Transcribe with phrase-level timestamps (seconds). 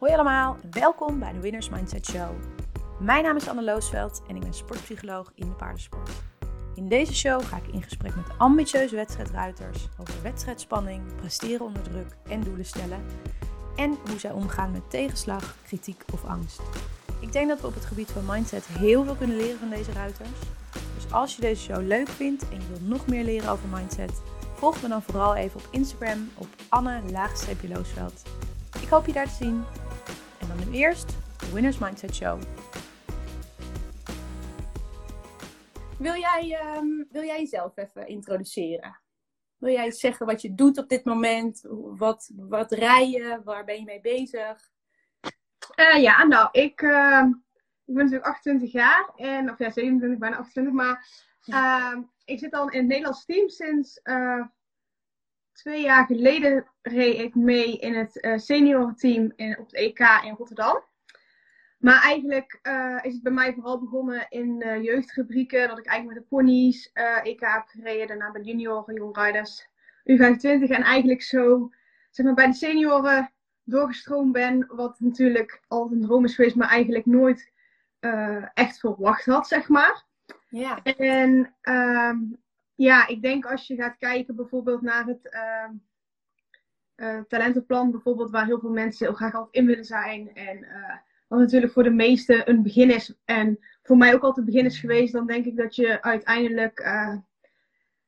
[0.00, 2.30] Hoi allemaal, welkom bij de Winners Mindset Show.
[3.00, 6.10] Mijn naam is Anne Loosveld en ik ben sportpsycholoog in de paardensport.
[6.74, 12.16] In deze show ga ik in gesprek met ambitieuze wedstrijdruiters over wedstrijdspanning, presteren onder druk
[12.28, 13.04] en doelen stellen.
[13.76, 16.60] En hoe zij omgaan met tegenslag, kritiek of angst.
[17.18, 19.92] Ik denk dat we op het gebied van mindset heel veel kunnen leren van deze
[19.92, 20.38] ruiters.
[20.94, 24.22] Dus als je deze show leuk vindt en je wilt nog meer leren over mindset,
[24.54, 28.22] volg me dan vooral even op Instagram op Anne-Loosveld.
[28.80, 29.64] Ik hoop je daar te zien.
[30.66, 32.40] Nu eerst de Winners Mindset Show.
[35.98, 39.00] Wil jij, ehm, wil jij jezelf even introduceren?
[39.56, 41.66] Wil jij zeggen wat je doet op dit moment?
[41.96, 43.40] Wat, wat rij je?
[43.44, 44.70] Waar ben je mee bezig?
[45.76, 47.24] Uh, ja, nou, ik, uh,
[47.84, 49.12] ik ben natuurlijk 28 jaar.
[49.16, 50.74] En, of ja, 27, bijna 28.
[50.74, 51.06] Maar
[51.46, 54.44] uh, ik zit al in het Nederlands team sinds eh,
[55.60, 60.34] twee jaar geleden reed ik mee in het uh, seniorenteam in, op het EK in
[60.38, 60.82] Rotterdam.
[61.78, 65.68] Maar eigenlijk uh, is het bij mij vooral begonnen in uh, jeugdrubrieken.
[65.68, 68.06] Dat ik eigenlijk met de ponies EK heb gereden.
[68.06, 69.68] Daarna bij junioren, jongrijders,
[70.10, 70.68] U25.
[70.68, 71.70] En eigenlijk zo
[72.10, 73.32] zeg maar, bij de senioren
[73.64, 74.66] doorgestroomd ben.
[74.68, 77.52] Wat natuurlijk altijd een droom is geweest, maar eigenlijk nooit
[78.54, 80.04] echt verwacht had, zeg maar.
[80.48, 80.82] Ja.
[80.82, 82.18] En ehm,
[82.80, 85.70] ja, ik denk als je gaat kijken bijvoorbeeld naar het uh,
[86.96, 90.34] uh, talentenplan, bijvoorbeeld, waar heel veel mensen heel graag altijd in willen zijn.
[90.34, 90.96] En uh,
[91.28, 93.14] wat natuurlijk voor de meesten een begin is.
[93.24, 96.80] En voor mij ook altijd een begin is geweest, dan denk ik dat je uiteindelijk,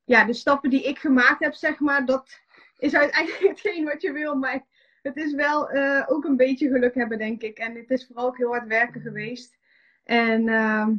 [0.04, 2.40] ja, de stappen die ik gemaakt heb, zeg maar, dat
[2.78, 4.34] is uiteindelijk hetgeen wat je wil.
[4.34, 4.64] Maar
[5.02, 5.70] het is wel
[6.06, 7.58] ook een beetje geluk hebben, denk ik.
[7.58, 9.56] En het is vooral ook heel hard werken geweest.
[10.04, 10.94] En ehm,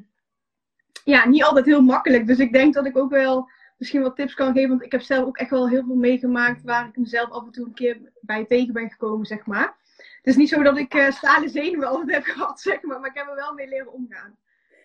[1.04, 2.28] ja, niet altijd heel makkelijk.
[2.28, 3.50] Dus ik denk dat ik ook wel
[3.84, 4.70] misschien wat tips kan geven.
[4.70, 7.52] Want ik heb zelf ook echt wel heel veel meegemaakt waar ik mezelf af en
[7.52, 9.76] toe een keer bij tegen ben gekomen, zeg maar.
[9.98, 13.00] Het is niet zo dat ik uh, stalen zenuwen altijd heb gehad, zeg maar.
[13.00, 14.38] Maar ik heb er wel mee leren omgaan.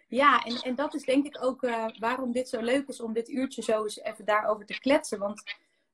[0.08, 3.12] Ja, en, en dat is denk ik ook uh, waarom dit zo leuk is om
[3.12, 5.18] dit uurtje zo eens even daarover te kletsen.
[5.18, 5.42] Want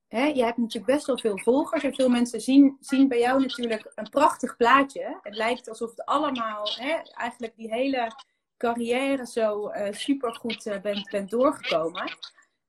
[0.09, 1.84] hè, je hebt natuurlijk best wel veel volgers.
[1.84, 5.19] En veel mensen zien, zien bij jou natuurlijk een prachtig plaatje.
[5.23, 8.12] Het lijkt alsof het allemaal, hè, eigenlijk die hele
[8.56, 12.17] carrière zo uh, supergoed uh, bent, bent doorgekomen.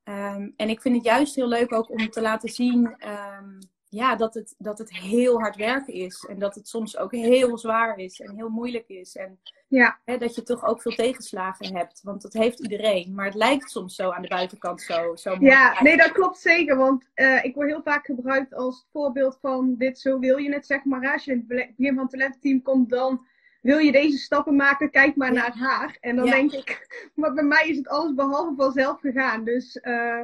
[0.09, 3.59] Um, en ik vind het juist heel leuk ook om te laten zien um,
[3.95, 6.25] ja, dat, het, dat het heel hard werken is.
[6.29, 9.15] En dat het soms ook heel zwaar is en heel moeilijk is.
[9.15, 9.99] En ja.
[10.05, 12.01] hè, dat je toch ook veel tegenslagen hebt.
[12.03, 13.13] Want dat heeft iedereen.
[13.13, 15.45] Maar het lijkt soms zo aan de buitenkant zo, zo mooi.
[15.45, 16.77] Ja, nee, dat klopt zeker.
[16.77, 20.65] Want uh, ik word heel vaak gebruikt als voorbeeld van dit, zo wil je het,
[20.65, 21.11] zeg maar.
[21.11, 23.25] Als je in het begin van het talenteam komt, dan
[23.65, 25.39] wil je deze stappen maken, kijk maar ja.
[25.39, 25.97] naar haar.
[25.99, 26.31] En dan ja.
[26.31, 29.43] denk ik, maar bij mij is het alles behalve vanzelf gegaan.
[29.43, 30.21] Dus uh,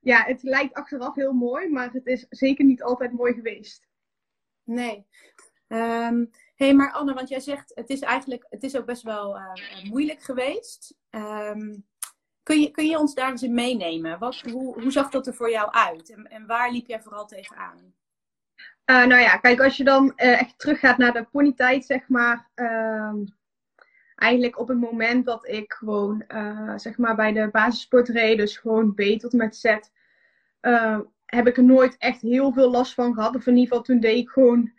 [0.00, 3.88] ja, het lijkt achteraf heel mooi, maar het is zeker niet altijd mooi geweest.
[4.64, 5.06] Nee.
[5.68, 9.36] Um, hey, maar Anne, want jij zegt, het is eigenlijk, het is ook best wel
[9.36, 9.52] uh,
[9.90, 10.96] moeilijk geweest.
[11.10, 11.86] Um,
[12.42, 14.18] kun, je, kun je ons daar eens in meenemen?
[14.18, 16.10] Wat, hoe, hoe zag dat er voor jou uit?
[16.10, 17.94] En, en waar liep jij vooral tegenaan?
[18.90, 22.50] Uh, nou ja, kijk, als je dan uh, echt teruggaat naar de ponytijd, zeg maar.
[22.54, 23.12] Uh,
[24.14, 28.56] eigenlijk op het moment dat ik gewoon, uh, zeg maar, bij de basissport reed, dus
[28.56, 29.64] gewoon B tot met Z,
[31.26, 33.34] heb ik er nooit echt heel veel last van gehad.
[33.34, 34.72] Of in ieder geval, toen deed ik gewoon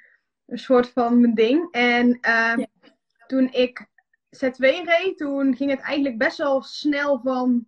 [0.46, 1.72] een soort van mijn ding.
[1.72, 2.68] En ja.
[3.28, 3.86] toen ik
[4.36, 7.66] Z2 reed, toen ging het eigenlijk best wel snel van.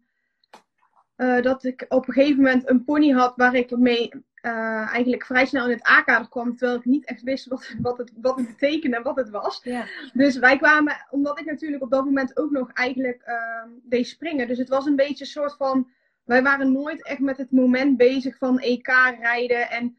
[1.41, 4.09] dat ik op een gegeven moment een pony had waar ik mee
[4.45, 7.97] uh, eigenlijk vrij snel in het A-kader kwam, terwijl ik niet echt wist wat, wat,
[7.97, 9.59] het, wat het betekende en wat het was.
[9.63, 9.85] Ja.
[10.13, 14.47] Dus wij kwamen, omdat ik natuurlijk op dat moment ook nog eigenlijk uh, deed springen.
[14.47, 15.91] Dus het was een beetje een soort van,
[16.23, 18.87] wij waren nooit echt met het moment bezig van EK
[19.19, 19.69] rijden.
[19.69, 19.97] En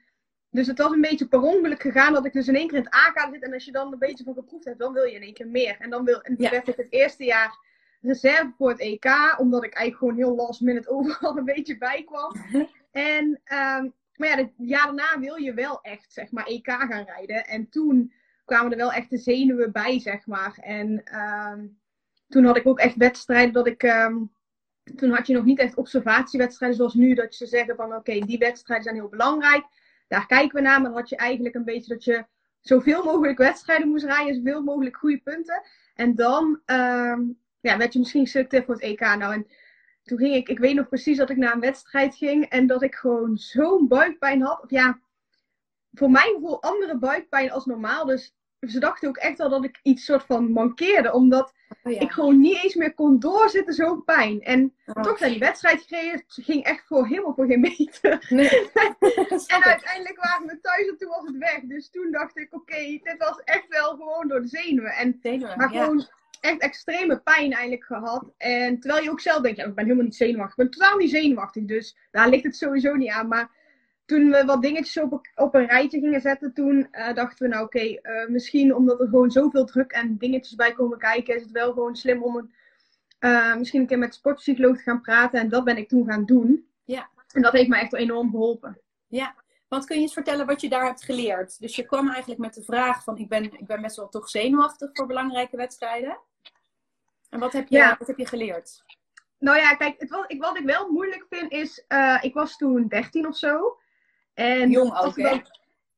[0.51, 2.85] dus het was een beetje per ongeluk gegaan dat ik dus in één keer in
[2.85, 3.43] het A-kader zit.
[3.43, 5.49] En als je dan een beetje van geproefd hebt, dan wil je in één keer
[5.49, 5.77] meer.
[5.79, 6.51] En dan wil, en toen ja.
[6.51, 7.59] werd ik het eerste jaar
[8.01, 12.05] reserve voor het EK, omdat ik eigenlijk gewoon heel last minute overal een beetje bij
[12.05, 12.33] kwam.
[12.93, 17.05] en um, maar ja, het jaar daarna wil je wel echt, zeg maar, EK gaan
[17.05, 17.47] rijden.
[17.47, 18.13] En toen
[18.45, 20.59] kwamen er wel echt de zenuwen bij, zeg maar.
[20.61, 21.79] En um,
[22.29, 23.83] toen had ik ook echt wedstrijden dat ik...
[23.83, 24.33] Um,
[24.97, 27.15] toen had je nog niet echt observatiewedstrijden zoals nu.
[27.15, 29.65] Dat je zeggen van, oké, die wedstrijden zijn heel belangrijk.
[30.09, 30.81] Daar kijken we naar.
[30.81, 32.25] Maar dan had je eigenlijk een beetje dat je
[32.61, 34.35] zoveel mogelijk wedstrijden moest rijden.
[34.35, 35.63] Zoveel mogelijk goede punten.
[35.95, 39.01] En dan um, ja, werd je misschien geselecteerd voor het EK.
[39.01, 39.47] Nou, en
[40.05, 42.83] toen ging ik, ik weet nog precies dat ik naar een wedstrijd ging en dat
[42.83, 44.63] ik gewoon zo'n buikpijn had.
[44.63, 44.99] Of ja,
[45.93, 48.05] voor mijn gevoel andere buikpijn als normaal.
[48.07, 51.13] Dus ze dachten ook echt wel dat ik iets soort van mankeerde.
[51.13, 51.53] Omdat
[51.83, 52.01] Oh, ja.
[52.01, 54.43] ik gewoon niet eens meer kon doorzitten, zo'n pijn.
[54.43, 55.03] En Oh.
[55.03, 56.25] toch naar die wedstrijd gereden.
[56.27, 58.27] Ging echt voor helemaal voor geen meter.
[58.29, 58.49] Nee.
[59.47, 61.61] En uiteindelijk waren we thuis en toen was het weg.
[61.63, 64.93] Dus toen dacht ik, oké, dit was echt wel gewoon door de zenuwen.
[64.93, 65.87] En, Zenuwen, maar ja.
[66.45, 68.33] Echt extreme pijn eigenlijk gehad.
[68.37, 70.65] En terwijl je ook zelf denkt, ja, ik ben helemaal niet zenuwachtig.
[70.65, 73.29] Ik ben totaal niet zenuwachtig, dus daar ligt het sowieso niet aan.
[73.29, 73.51] Maar
[74.05, 77.65] toen we wat dingetjes op, op een rijtje gingen zetten, toen eh, dachten we, nou
[77.65, 81.51] oké, eh, misschien omdat er gewoon zoveel druk en dingetjes bij komen kijken, is het
[81.51, 82.55] wel gewoon slim om een,
[83.19, 85.41] eh, misschien een keer met sportpsycholoog te gaan praten.
[85.41, 86.69] En dat ben ik toen gaan doen.
[86.85, 87.09] Ja.
[87.33, 88.79] En dat heeft me echt enorm geholpen.
[89.69, 91.61] Want kun je eens vertellen wat je daar hebt geleerd?
[91.61, 94.29] Dus je kwam eigenlijk met de vraag van ik ben, ik ben best wel toch
[94.29, 96.19] zenuwachtig voor belangrijke wedstrijden.
[97.35, 97.97] En wat heb je, Ja.
[97.99, 98.83] wat heb je geleerd?
[99.39, 102.89] Nou ja, kijk, het ik, wat ik wel moeilijk vind is, eh, ik was toen
[102.89, 103.79] 13 of zo.
[104.35, 105.47] En Jong ook, dan-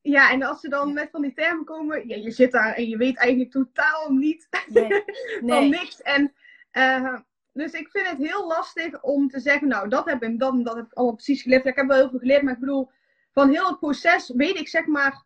[0.01, 2.87] Ja, en als ze dan met van die termen komen, ja, je zit daar en
[2.89, 5.03] je weet eigenlijk totaal niet Nee.
[5.45, 6.01] van niks.
[6.01, 6.33] En,
[6.71, 7.15] eh,
[7.53, 10.75] dus ik vind het heel lastig om te zeggen, nou, dat heb ik, dat dat
[10.75, 11.65] heb ik allemaal precies geleerd.
[11.65, 12.89] Ik heb wel heel veel geleerd, maar ik bedoel,
[13.31, 15.23] van heel het proces weet ik zeg maar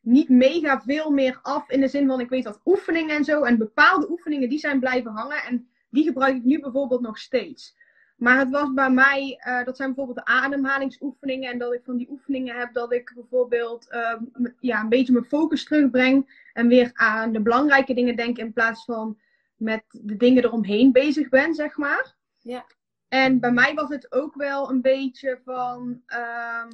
[0.00, 1.70] niet mega veel meer af.
[1.70, 3.42] In de zin van, ik weet wat oefeningen en zo.
[3.42, 5.42] En bepaalde oefeningen, die zijn blijven hangen.
[5.42, 7.76] En die gebruik ik nu bijvoorbeeld nog steeds.
[8.16, 11.50] Maar het was bij mij, eh, dat zijn bijvoorbeeld de ademhalingsoefeningen.
[11.52, 15.12] En dat ik van die oefeningen heb dat ik bijvoorbeeld eh, m- ja, een beetje
[15.12, 16.46] mijn focus terugbreng.
[16.52, 19.18] En weer aan de belangrijke dingen denk in plaats van
[19.56, 22.14] met de dingen eromheen bezig ben, zeg maar.
[22.38, 22.66] Ja.
[23.08, 26.70] En bij mij was het ook wel een beetje van ehm,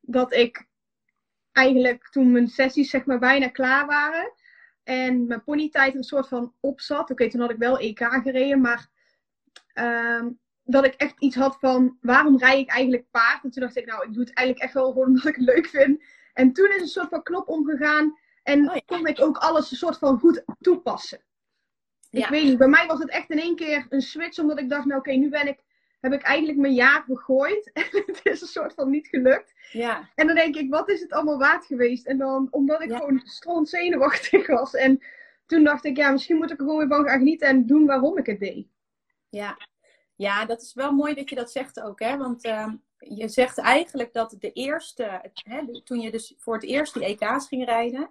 [0.00, 0.66] dat ik
[1.52, 4.32] eigenlijk toen mijn sessies zeg maar bijna klaar waren
[4.82, 7.10] en mijn ponytijd een soort van op zat.
[7.10, 8.88] Oké, toen had ik wel EK gereden, maar
[9.72, 10.28] ehm,
[10.64, 13.44] dat ik echt iets had van waarom rij ik eigenlijk paard?
[13.44, 15.44] En toen dacht ik, nou, ik doe het eigenlijk echt wel gewoon omdat ik het
[15.44, 16.02] leuk vind.
[16.32, 18.82] En toen is een soort van knop omgegaan en Oh ja.
[18.86, 21.20] kon ik ook alles een soort van goed toepassen.
[22.10, 22.24] Ja.
[22.24, 24.68] Ik weet niet, bij mij was het echt in één keer een switch, omdat ik
[24.68, 25.58] dacht, nou oké, nu ben ik,
[26.02, 27.70] heb ik eigenlijk mijn jaar gegooid.
[27.72, 29.54] En het is een soort van niet gelukt.
[29.70, 30.08] Ja.
[30.14, 32.06] En dan denk ik, wat is het allemaal waard geweest?
[32.06, 32.96] En dan, omdat ik Ja.
[32.98, 34.74] gewoon stront zenuwachtig was.
[34.74, 35.02] En
[35.46, 37.86] toen dacht ik, ja, misschien moet ik er gewoon weer van gaan genieten en doen
[37.86, 38.66] waarom ik het deed.
[39.28, 39.56] Ja.
[40.16, 42.00] ja, dat is wel mooi dat je dat zegt ook.
[42.00, 42.16] Hè?
[42.16, 46.94] Want ehm, je zegt eigenlijk dat de eerste, hè, toen je dus voor het eerst
[46.94, 48.10] die EK's ging rijden,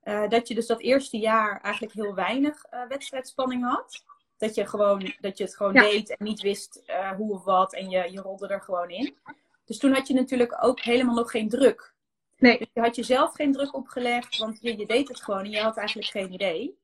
[0.00, 4.04] eh, dat je dus dat eerste jaar eigenlijk heel weinig eh, wedstrijdspanning had.
[4.36, 5.80] Dat je, gewoon, dat je het gewoon Ja.
[5.80, 9.16] deed en niet wist eh, hoe of wat en je, je rolde er gewoon in.
[9.64, 11.94] Dus toen had je natuurlijk ook helemaal nog geen druk.
[12.36, 12.58] Nee.
[12.58, 15.60] Dus je had jezelf geen druk opgelegd, want je, je deed het gewoon en je
[15.60, 16.78] had eigenlijk geen idee.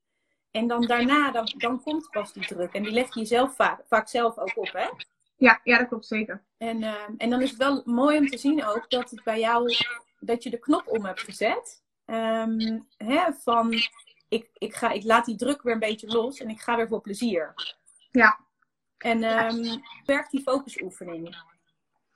[0.51, 2.73] En dan daarna, dan, dan komt pas die druk.
[2.73, 4.89] En die leg je jezelf vaak, vaak zelf ook op, hè?
[5.37, 6.45] Ja, ja dat klopt zeker.
[6.59, 9.41] En, eh, en dan is het wel mooi om te zien ook dat het bij
[9.41, 9.75] jou,
[10.21, 11.83] dat je de knop om hebt gezet.
[12.05, 13.75] Ehm, hè, van,
[14.31, 16.89] ik, ik, ga, ik laat die druk weer een beetje los en ik ga weer
[16.89, 17.55] voor plezier.
[18.11, 18.39] Ja.
[18.99, 21.37] En ehm werkt die focusoefening?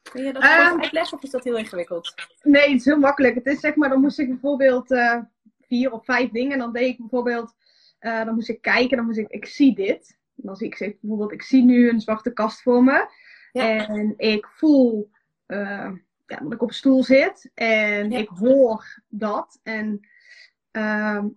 [0.02, 2.14] Kun je dat kort uitleggen of is dat heel ingewikkeld?
[2.42, 3.34] Nee, het is heel makkelijk.
[3.34, 5.20] Het is zeg maar, dan moest ik bijvoorbeeld eh,
[5.60, 6.52] vier of vijf dingen.
[6.52, 7.54] En dan deed ik bijvoorbeeld,
[7.98, 10.18] eh, dan moest ik kijken, dan moest ik, ik zie dit.
[10.34, 13.08] Dan zie ik zeg, bijvoorbeeld, ik zie nu een zwarte kast voor me.
[13.52, 13.88] Ja.
[13.88, 15.10] En ik voel
[15.46, 15.92] eh,
[16.26, 17.50] ja, dat ik op een stoel zit.
[17.54, 18.18] En Ja.
[18.18, 19.60] ik hoor dat.
[19.62, 20.08] En
[20.70, 21.28] ehm,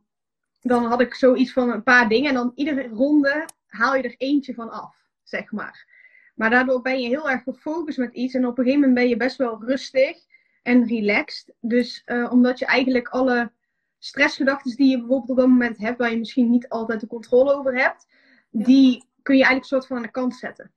[0.68, 2.30] dan had ik zoiets van een paar dingen.
[2.30, 5.96] En dan iedere ronde haal je er eentje van af, zeg maar.
[6.36, 8.34] Maar daardoor ben je heel erg gefocust met iets.
[8.34, 10.18] En op een gegeven moment ben je best wel rustig
[10.64, 11.54] en relaxed.
[11.60, 13.52] Dus eh, omdat je eigenlijk alle
[14.00, 17.54] stressgedachten die je bijvoorbeeld op dat moment hebt, waar je misschien niet altijd de controle
[17.54, 18.08] over hebt,
[18.50, 18.64] Ja.
[18.64, 20.72] die kun je eigenlijk soort van aan de kant zetten.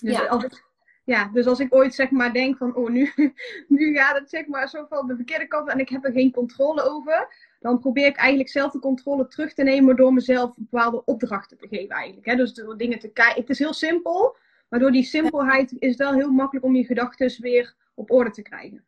[0.00, 0.26] Dus, Ja.
[0.26, 0.64] als ik,
[1.04, 3.12] ja, dus als ik ooit zeg maar denk van, oh nu,
[3.68, 6.32] nu gaat het zeg maar zo van de verkeerde kant en ik heb er geen
[6.32, 7.28] controle over,
[7.66, 11.68] dan probeer ik eigenlijk zelf de controle terug te nemen door mezelf bepaalde opdrachten te
[11.68, 12.26] geven eigenlijk.
[12.26, 12.36] Hè?
[12.36, 13.40] Dus door dingen te kijken.
[13.40, 14.36] Het is heel simpel,
[14.68, 18.30] maar door die simpelheid is het wel heel makkelijk om je gedachten weer op orde
[18.30, 18.84] te krijgen.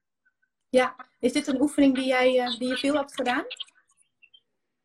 [1.19, 3.45] Is dit een oefening die, jij, eh, die je veel hebt gedaan?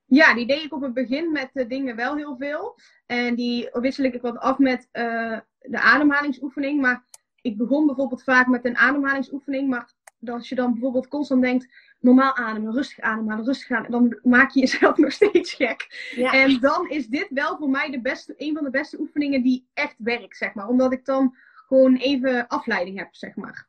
[0.05, 2.79] Ja, die deed ik op het begin met de dingen wel heel veel.
[3.05, 6.81] En die wissel ik wat af met eh, de ademhalingsoefening.
[6.81, 7.03] Maar
[7.41, 9.69] ik begon bijvoorbeeld vaak met een ademhalingsoefening.
[9.69, 9.93] Maar
[10.25, 11.67] als je dan bijvoorbeeld constant denkt,
[12.03, 13.91] normaal ademen, rustig ademhalen, rustig ademen.
[13.91, 16.12] Dan maak je jezelf nog steeds gek.
[16.15, 16.31] Ja.
[16.31, 19.67] En dan is dit wel voor mij de beste, een van de beste oefeningen die
[19.74, 20.67] echt werkt, zeg maar.
[20.67, 21.36] Omdat ik dan
[21.67, 23.67] gewoon even afleiding heb, zeg maar.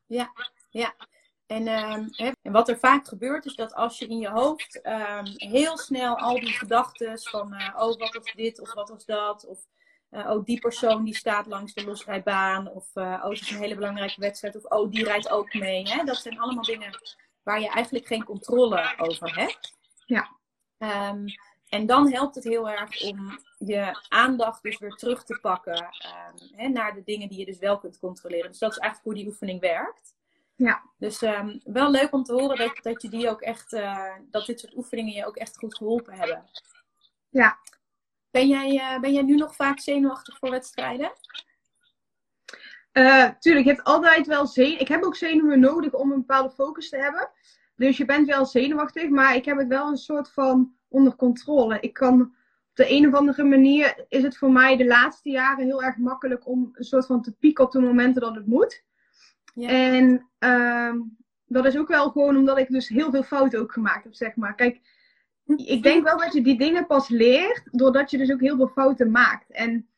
[1.47, 4.81] En, ehm, hè, en wat er vaak gebeurt is dat als je in je hoofd
[4.81, 9.05] ehm, heel snel al die gedachten van eh, oh wat was dit of wat was
[9.05, 9.67] dat of
[10.11, 13.59] eh, oh die persoon die staat langs de losrijbaan of eh, oh het is een
[13.59, 15.89] hele belangrijke wedstrijd of oh die rijdt ook mee.
[15.89, 16.05] Hè?
[16.05, 17.01] Dat zijn allemaal dingen
[17.45, 19.75] waar je eigenlijk geen controle over hebt.
[20.07, 20.37] Ja.
[20.79, 21.27] Ehm,
[21.69, 26.57] en dan helpt het heel erg om je aandacht dus weer terug te pakken ehm,
[26.57, 28.51] hè, naar de dingen die je dus wel kunt controleren.
[28.51, 30.15] Dus dat is eigenlijk hoe die oefening werkt.
[30.57, 30.83] Ja.
[30.99, 34.47] Dus um, wel leuk om te horen dat, dat je die ook echt, uh, dat
[34.47, 36.51] dit soort oefeningen je ook echt goed geholpen hebben.
[37.29, 37.59] Ja.
[38.31, 41.13] Ben jij, uh, ben jij nu nog vaak zenuwachtig voor wedstrijden?
[42.99, 44.81] Uh, tuurlijk, je hebt altijd wel zenuwen.
[44.81, 47.31] Ik heb ook zenuwen nodig om een bepaalde focus te hebben.
[47.77, 51.81] Dus je bent wel zenuwachtig, maar ik heb het wel een soort van onder controle.
[51.81, 52.31] Ik kan op
[52.75, 56.49] de een of andere manier is het voor mij de laatste jaren heel erg makkelijk
[56.49, 58.85] om een soort van te pieken op de momenten dat het moet.
[59.55, 59.69] Ja.
[59.69, 60.95] En uh,
[61.47, 64.37] dat is ook wel gewoon omdat ik dus heel veel fouten ook gemaakt heb, zeg
[64.37, 64.55] maar.
[64.55, 64.81] Kijk,
[65.57, 68.69] ik denk wel dat je die dingen pas leert doordat je dus ook heel veel
[68.69, 69.51] fouten maakt.
[69.51, 69.89] En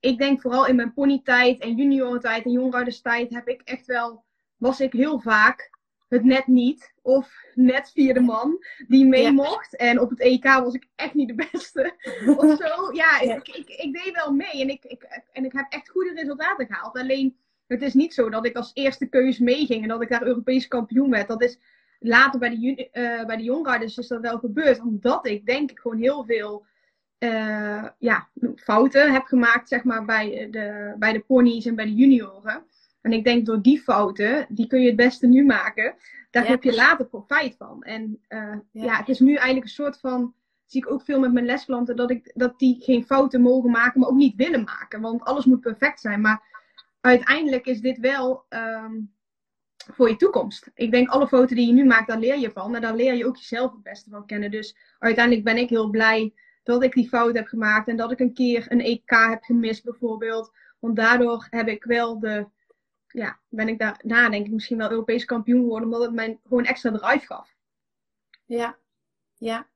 [0.00, 4.24] ik denk vooral in mijn ponytijd en juniorentijd en jongrouderstijd heb ik echt wel,
[4.56, 5.70] was ik heel vaak
[6.10, 6.92] het net niet.
[7.02, 9.30] Of net vierde man die mee ja.
[9.30, 9.76] mocht.
[9.76, 11.94] En op het EK was ik echt niet de beste.
[12.36, 12.92] of zo.
[12.92, 14.60] Ja, Ik, ik, ik, deed wel mee.
[14.60, 16.98] En ik, ik, en ik heb echt goede resultaten gehaald.
[16.98, 19.82] Alleen, het is niet zo dat ik als eerste keus meeging.
[19.82, 21.28] En dat ik daar Europees kampioen werd.
[21.28, 21.58] Dat is
[21.98, 24.80] later bij de, uh, bij de jongrijders is dat wel gebeurd.
[24.80, 26.66] Omdat ik denk ik gewoon heel veel...
[27.24, 31.94] Uh, ja, fouten heb gemaakt, zeg maar, bij de, bij de ponies en bij de
[31.94, 32.64] junioren.
[33.00, 35.94] En ik denk door die fouten, die kun je het beste nu maken.
[36.30, 36.50] Daar ja.
[36.50, 37.82] heb je later profijt van.
[37.82, 38.38] En uh,
[38.72, 38.84] ja.
[38.84, 38.96] ja.
[38.96, 40.34] het is nu eigenlijk een soort van,
[40.64, 44.00] zie ik ook veel met mijn lesklanten, dat, ik, dat die geen fouten mogen maken,
[44.00, 45.00] maar ook niet willen maken.
[45.00, 46.20] Want alles moet perfect zijn.
[46.20, 46.42] Maar
[47.00, 49.12] uiteindelijk is dit wel um,
[49.92, 50.70] voor je toekomst.
[50.74, 52.74] Ik denk alle fouten die je nu maakt, daar leer je van.
[52.74, 54.50] En daar leer je ook jezelf het beste van kennen.
[54.50, 56.32] Dus uiteindelijk ben ik heel blij
[56.70, 57.88] dat ik die fout heb gemaakt.
[57.88, 60.52] En dat ik een keer een EK heb gemist bijvoorbeeld.
[60.78, 62.46] Want daardoor heb ik wel de
[63.12, 66.64] ja, ben ik daarna denk ik misschien wel Europees kampioen geworden, omdat het mij gewoon
[66.64, 67.54] extra drive gaf.
[68.44, 68.76] Ja,
[69.34, 69.68] ja.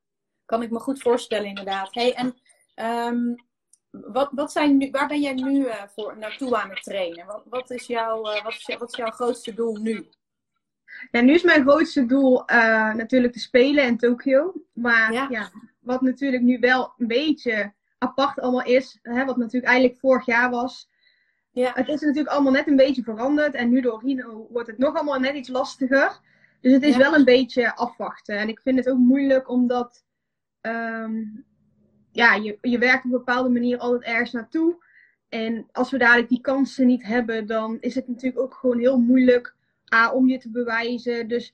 [0.45, 1.93] Kan ik me goed voorstellen inderdaad.
[1.93, 2.35] Hey, en
[3.07, 3.35] um,
[3.89, 7.25] wat, wat zijn nu, waar ben jij nu uh, voor naartoe aan het trainen?
[7.25, 10.09] Wat, wat, is jouw, uh, wat, is, wat is jouw grootste doel nu?
[11.11, 14.53] Ja, nu is mijn grootste doel uh, natuurlijk te spelen in Tokio.
[14.73, 15.27] Maar ja.
[15.29, 15.51] ja.
[15.85, 20.49] Wat natuurlijk nu wel een beetje apart allemaal is, hè, wat natuurlijk eigenlijk vorig jaar
[20.49, 20.89] was,
[21.55, 21.71] ja.
[21.73, 23.53] Het is natuurlijk allemaal net een beetje veranderd.
[23.53, 26.19] En nu door Rino wordt het nog allemaal net iets lastiger.
[26.61, 26.99] Dus het is ja.
[26.99, 28.37] wel een beetje afwachten.
[28.37, 30.03] En ik vind het ook moeilijk omdat
[30.61, 31.45] um,
[32.11, 34.83] ja, je, je werkt op een bepaalde manier altijd ergens naartoe.
[35.29, 38.99] En als we dadelijk die kansen niet hebben, dan is het natuurlijk ook gewoon heel
[38.99, 39.55] moeilijk
[39.93, 41.27] A, om je te bewijzen.
[41.27, 41.53] Dus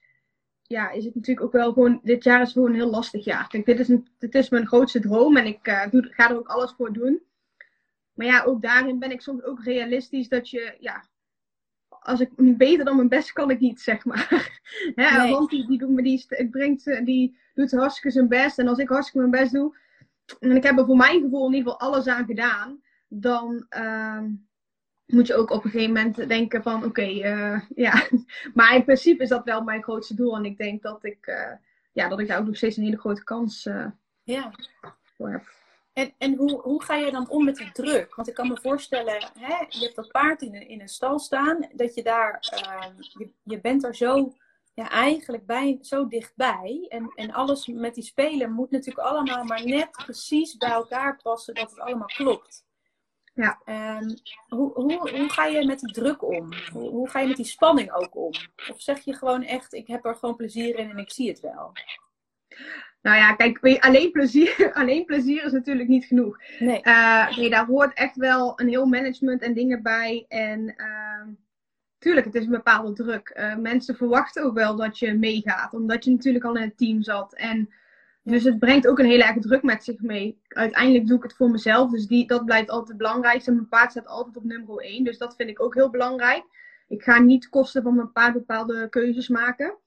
[0.71, 3.47] ja, is het natuurlijk ook wel gewoon, dit jaar is gewoon een heel lastig jaar.
[3.47, 6.37] Kijk, dit is, een, dit is mijn grootste droom en ik uh, doe, ga er
[6.37, 7.21] ook alles voor doen.
[8.13, 11.03] Maar ja, ook daarin ben ik soms ook realistisch dat je, ja,
[11.87, 14.59] als ik beter dan mijn best kan ik niet, zeg maar.
[14.95, 15.31] Hè, nee.
[15.31, 18.59] Want die, die, doet me, die, brengt, die doet hartstikke zijn best.
[18.59, 19.77] En als ik hartstikke mijn best doe,
[20.39, 24.23] en ik heb er voor mijn gevoel in ieder geval alles aan gedaan, dan uh,
[25.11, 28.07] moet je ook op een gegeven moment denken van, oké, okay, uh, ja.
[28.53, 30.35] Maar in principe is dat wel mijn grootste doel.
[30.35, 31.51] En ik denk dat ik, uh,
[31.91, 33.85] ja, dat ik daar ook nog steeds een hele grote kans uh,
[34.23, 34.51] ja.
[35.17, 35.43] voor heb.
[35.93, 38.15] En, en hoe, hoe ga je dan om met die druk?
[38.15, 41.19] Want ik kan me voorstellen, hè, je hebt dat paard in een, in een stal
[41.19, 44.35] staan, dat je daar, uh, je, je bent er zo,
[44.73, 46.85] ja, eigenlijk bij, zo dichtbij.
[46.89, 51.53] En, en alles met die spelen moet natuurlijk allemaal maar net precies bij elkaar passen,
[51.53, 52.65] dat het allemaal klopt.
[53.33, 53.61] Ja.
[53.65, 54.13] Um,
[54.47, 56.53] hoe, hoe, hoe ga je met die druk om?
[56.71, 58.31] Hoe, hoe ga je met die spanning ook om?
[58.71, 61.39] Of zeg je gewoon echt, ik heb er gewoon plezier in en ik zie het
[61.39, 61.71] wel?
[63.01, 66.41] Nou ja, kijk, alleen plezier, alleen plezier is natuurlijk niet genoeg.
[66.59, 66.79] Nee.
[66.83, 70.25] Uh, nee, daar hoort echt wel een heel management en dingen bij.
[70.27, 71.33] En uh,
[71.97, 73.33] tuurlijk, het is een bepaalde druk.
[73.37, 77.01] Uh, mensen verwachten ook wel dat je meegaat, omdat je natuurlijk al in het team
[77.01, 77.33] zat.
[77.33, 77.69] En
[78.23, 80.41] dus het brengt ook een hele erg druk met zich mee.
[80.47, 83.51] Uiteindelijk doe ik het voor mezelf, dus die, dat blijft altijd het belangrijkste.
[83.51, 86.43] Mijn paard staat altijd op nummer 1, dus dat vind ik ook heel belangrijk.
[86.87, 89.77] Ik ga niet kosten van mijn paard bepaalde keuzes maken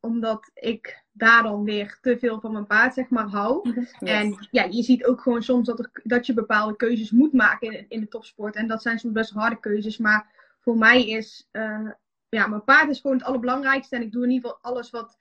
[0.00, 3.60] omdat ik daar dan weer te veel van mijn paard, zeg maar, hou.
[3.72, 3.92] Yes.
[4.00, 7.72] En ja, je ziet ook gewoon soms dat, er, dat je bepaalde keuzes moet maken
[7.72, 8.56] in, in de topsport.
[8.56, 9.98] En dat zijn soms best harde keuzes.
[9.98, 10.26] Maar
[10.60, 11.90] voor mij is, uh,
[12.28, 13.96] ja, mijn paard is gewoon het allerbelangrijkste.
[13.96, 15.18] En ik doe in ieder geval alles wat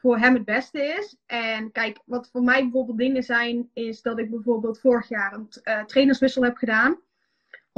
[0.00, 1.16] voor hem het beste is.
[1.26, 5.48] En kijk, wat voor mij bijvoorbeeld dingen zijn, is dat ik bijvoorbeeld vorig jaar een
[5.64, 6.98] uh, trainerswissel heb gedaan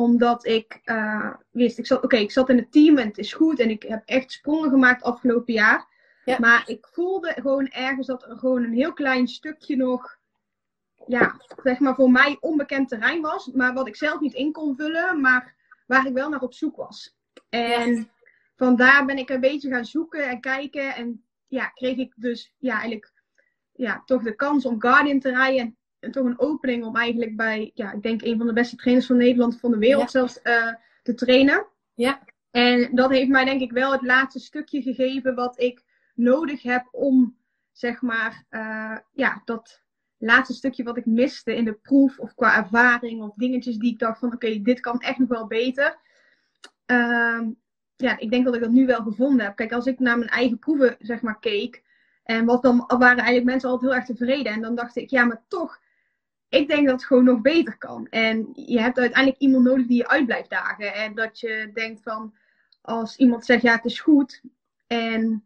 [0.01, 3.19] omdat ik uh, wist, ik zat, oké, okay, ik zat in het team en het
[3.19, 3.61] is goed.
[3.61, 5.89] En ik heb echt sprongen gemaakt afgelopen jaar.
[6.25, 6.37] Ja.
[6.39, 10.19] Maar ik voelde gewoon ergens dat er gewoon een heel klein stukje nog,
[11.07, 13.47] ja, zeg maar voor mij onbekend terrein was.
[13.47, 15.55] Maar wat ik zelf niet in kon vullen, maar
[15.87, 17.17] waar ik wel naar op zoek was.
[17.49, 18.11] En
[18.57, 20.95] vandaar ben ik een beetje gaan zoeken en kijken.
[20.95, 23.13] En ja, kreeg ik dus ja, eigenlijk
[23.73, 25.77] ja, toch de kans om Guardian te rijden.
[25.99, 29.07] En toch een opening om eigenlijk bij, ja, ik denk een van de beste trainers
[29.07, 31.67] van Nederland, van de wereld zelfs, uh, te trainen.
[31.95, 32.23] Ja.
[32.51, 36.89] En dat heeft mij denk ik wel het laatste stukje gegeven wat ik nodig heb
[36.91, 37.37] om,
[37.73, 39.83] zeg maar, uh, ja, dat
[40.19, 43.99] laatste stukje wat ik miste in de proef of qua ervaring of dingetjes die ik
[43.99, 45.99] dacht van oké, dit kan echt nog wel beter.
[46.87, 47.41] Uh,
[48.01, 49.57] ja, ik denk dat ik dat nu wel gevonden heb.
[49.57, 51.83] Kijk, als ik naar mijn eigen proeven zeg maar keek
[52.23, 55.25] en wat dan waren eigenlijk mensen altijd heel erg tevreden en dan dacht ik ja,
[55.25, 55.81] maar toch
[56.51, 58.07] ik denk dat het gewoon nog beter kan.
[58.11, 60.95] En je hebt uiteindelijk iemand nodig die je uit blijft dagen.
[60.95, 62.35] En dat je denkt van,
[62.81, 64.43] als iemand zegt ja, het is goed.
[64.87, 65.45] En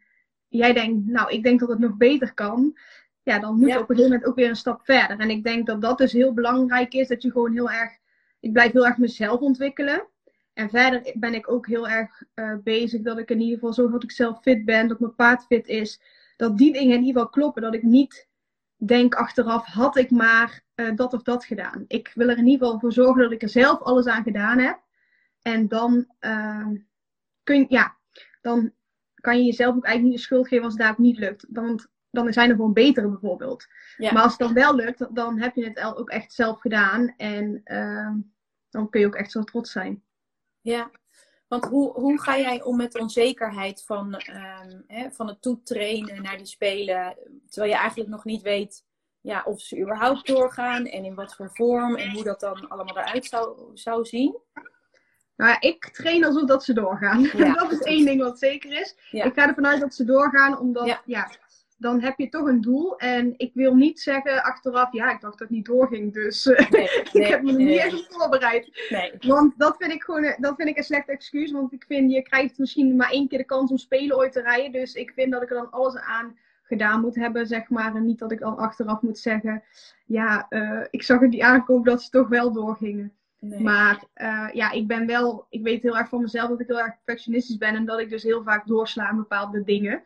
[0.49, 2.79] jij denkt, nou, ik denk dat het nog beter kan.
[3.23, 5.19] Ja, dan moet je op een gegeven moment ook weer een stap verder.
[5.19, 7.09] En ik denk dat dat dus heel belangrijk is.
[7.09, 7.93] Dat je gewoon heel erg,
[8.41, 10.07] ik blijf heel erg mezelf ontwikkelen.
[10.55, 13.93] En verder ben ik ook heel erg uh, bezig dat ik in ieder geval zorg
[13.93, 14.89] dat ik zelf fit ben.
[14.89, 16.01] Dat mijn paard fit is.
[16.37, 17.63] Dat die dingen in ieder geval kloppen.
[17.63, 18.29] Dat ik niet
[18.77, 21.85] denk achteraf, had ik maar uh, dat of dat gedaan.
[21.89, 24.59] Ik wil er in ieder geval voor zorgen dat ik er zelf alles aan gedaan
[24.59, 24.83] heb.
[25.43, 26.69] En dan, uh,
[27.43, 27.97] kun, ja,
[28.41, 28.73] dan
[29.15, 31.47] kan je jezelf ook eigenlijk niet de schuld geven als het daar niet lukt.
[31.49, 33.67] Want dan zijn er gewoon betere bijvoorbeeld.
[33.97, 34.13] Ja.
[34.13, 37.15] Maar als het dan wel lukt, dan heb je het ook echt zelf gedaan.
[37.17, 38.13] En uh,
[38.71, 40.03] dan kun je ook echt zo trots zijn.
[40.65, 40.91] Ja,
[41.49, 46.23] want hoe, hoe ga jij om met de onzekerheid van, um, hè, van het toetrainen
[46.23, 47.17] naar die spelen,
[47.49, 48.85] terwijl je eigenlijk nog niet weet
[49.21, 52.99] ja, of ze überhaupt doorgaan en in wat voor vorm en hoe dat dan allemaal
[52.99, 54.39] eruit zou, zou zien?
[55.37, 57.21] Nou ja, ik train alsof dat ze doorgaan.
[57.21, 58.97] Ja, dat is één ding wat zeker is.
[59.11, 59.25] Ja.
[59.25, 61.03] Ik ga ervan uit dat ze doorgaan, omdat ja.
[61.05, 61.31] ja.
[61.77, 62.99] Dan heb je toch een doel.
[62.99, 66.89] En ik wil niet zeggen achteraf, ja, ik dacht dat het niet doorging, dus nee,
[67.13, 68.87] ik heb me er niet op voorbereid.
[68.89, 69.13] Nee.
[69.21, 72.23] Want dat vind ik gewoon dat vind ik een slecht excuus, want ik vind, je
[72.23, 74.73] krijgt misschien maar één keer de kans om spelen ooit te rijden.
[74.73, 77.95] Dus ik vind dat ik er dan alles aan gedaan moet hebben, zeg maar.
[77.95, 79.63] En niet dat ik dan achteraf moet zeggen,
[80.07, 83.13] ja, uh, ik zag het niet aankomen dat ze toch wel doorgingen.
[83.41, 83.61] Nee.
[83.61, 86.81] Maar uh, ja, ik ben wel, ik weet heel erg van mezelf dat ik heel
[86.81, 90.03] erg perfectionistisch ben en dat ik dus heel vaak doorsla in bepaalde dingen.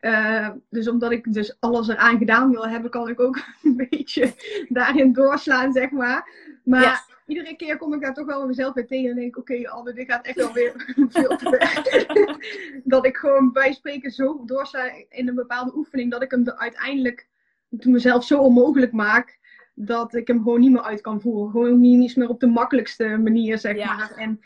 [0.00, 4.32] Uh, dus omdat ik dus alles eraan gedaan wil hebben, kan ik ook een beetje
[4.68, 6.28] daarin doorslaan, zeg maar.
[6.64, 9.64] Maar iedere keer kom ik daar toch wel mezelf weer tegen en denk oké, okay,
[9.64, 10.72] Anne, dit gaat echt wel weer
[11.10, 12.82] veel te ver.
[12.84, 16.56] dat ik gewoon bij spreken zo doorsla in een bepaalde oefening, dat ik hem er
[16.56, 17.28] uiteindelijk
[17.68, 19.38] mezelf zo onmogelijk maak,
[19.74, 21.50] dat ik hem gewoon niet meer uit kan voeren.
[21.50, 23.96] Gewoon niet meer op de makkelijkste manier, zeg ja.
[23.96, 24.12] maar.
[24.16, 24.40] En,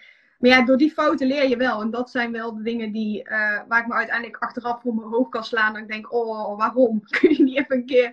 [0.45, 1.81] maar ja, door die fouten leer je wel.
[1.81, 5.09] En dat zijn wel de dingen die, uh, waar ik me uiteindelijk achteraf voor mijn
[5.09, 5.73] hoofd kan slaan.
[5.73, 7.03] Dat ik denk, oh, waarom?
[7.21, 8.13] Kun je niet even een keer...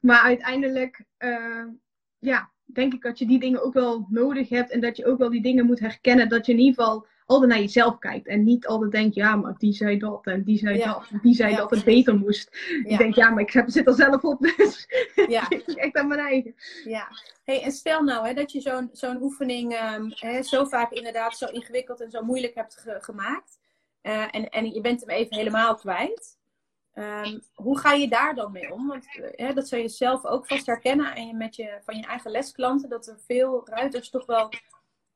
[0.00, 1.64] Maar uiteindelijk, uh,
[2.18, 4.70] ja, denk ik dat je die dingen ook wel nodig hebt.
[4.70, 6.28] En dat je ook wel die dingen moet herkennen.
[6.28, 8.26] Dat je in ieder geval altijd naar jezelf kijkt.
[8.26, 10.92] En niet altijd denkt, ja, maar die zei dat en die zei ja.
[10.92, 11.06] dat.
[11.10, 11.56] En die zei ja.
[11.56, 12.56] dat het beter moest.
[12.84, 12.90] Ja.
[12.90, 14.52] Ik denk, ja, maar ik heb, zit er zelf op.
[14.56, 14.86] Dus
[15.28, 15.50] ja.
[15.50, 16.54] ik echt aan mijn eigen.
[16.84, 17.08] Ja.
[17.44, 21.36] Hey, en stel nou hè, dat je zo'n zo'n oefening um, hè, zo vaak inderdaad
[21.36, 23.58] zo ingewikkeld en zo moeilijk hebt ge gemaakt.
[24.02, 26.38] Uh, en, en je bent hem even helemaal kwijt.
[26.94, 28.86] Um, hoe ga je daar dan mee om?
[28.86, 32.06] Want uh, dat zul je zelf ook vast herkennen en je, met je, van je
[32.06, 32.88] eigen lesklanten.
[32.88, 34.48] Dat er veel ruiters toch wel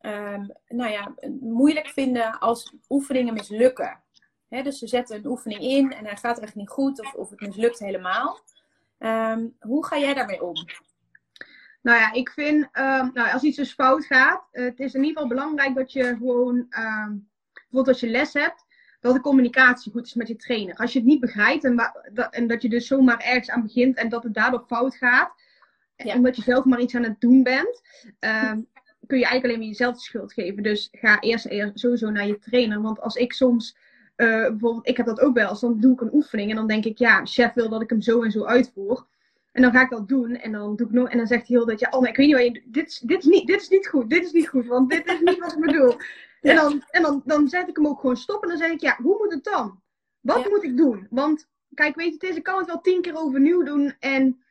[0.03, 4.03] um, nou ja, moeilijk vinden als oefeningen mislukken.
[4.49, 7.31] He, dus ze zetten een oefening in en hij gaat echt niet goed of, of
[7.31, 8.41] het mislukt helemaal.
[8.99, 10.55] Um, hoe ga jij daarmee om?
[11.83, 15.05] Nou ja, ik vind, um, nou, als iets dus fout gaat, uh, het is in
[15.05, 16.67] ieder geval belangrijk dat je gewoon,
[17.53, 18.65] bijvoorbeeld als je les hebt,
[19.01, 20.77] dat de communicatie goed is met je trainer.
[20.77, 21.93] Als je het niet begrijpt en,
[22.31, 25.33] en dat je dus zomaar ergens aan begint en dat het daardoor fout gaat,
[25.97, 26.15] ja.
[26.15, 27.83] omdat je zelf maar iets aan het doen bent,
[29.11, 30.63] kun je eigenlijk alleen maar jezelf de schuld geven.
[30.63, 32.81] Dus ga eerst, eerst sowieso naar je trainer.
[32.81, 33.77] Want als ik soms,
[34.17, 36.67] uh, bijvoorbeeld, ik heb dat ook wel eens, dan doe ik een oefening en dan
[36.67, 39.07] denk ik, ja, chef wil dat ik hem zo en zo uitvoer.
[39.53, 41.57] En dan ga ik dat doen en dan doe ik nog, en dan zegt hij
[41.57, 43.61] heel dat, ja, oh, maar ik weet niet waar je, dit, dit, is niet, dit
[43.61, 45.97] is niet goed, dit is niet goed, want dit is niet wat ik bedoel.
[46.43, 46.51] Ja.
[46.51, 48.81] En, dan, en dan, dan zet ik hem ook gewoon stop en dan zeg ik,
[48.81, 49.81] ja, hoe moet het dan?
[50.21, 50.49] Wat ja.
[50.49, 51.07] moet ik doen?
[51.11, 54.43] Want, kijk, weet je, het is, ik kan het wel tien keer overnieuw doen en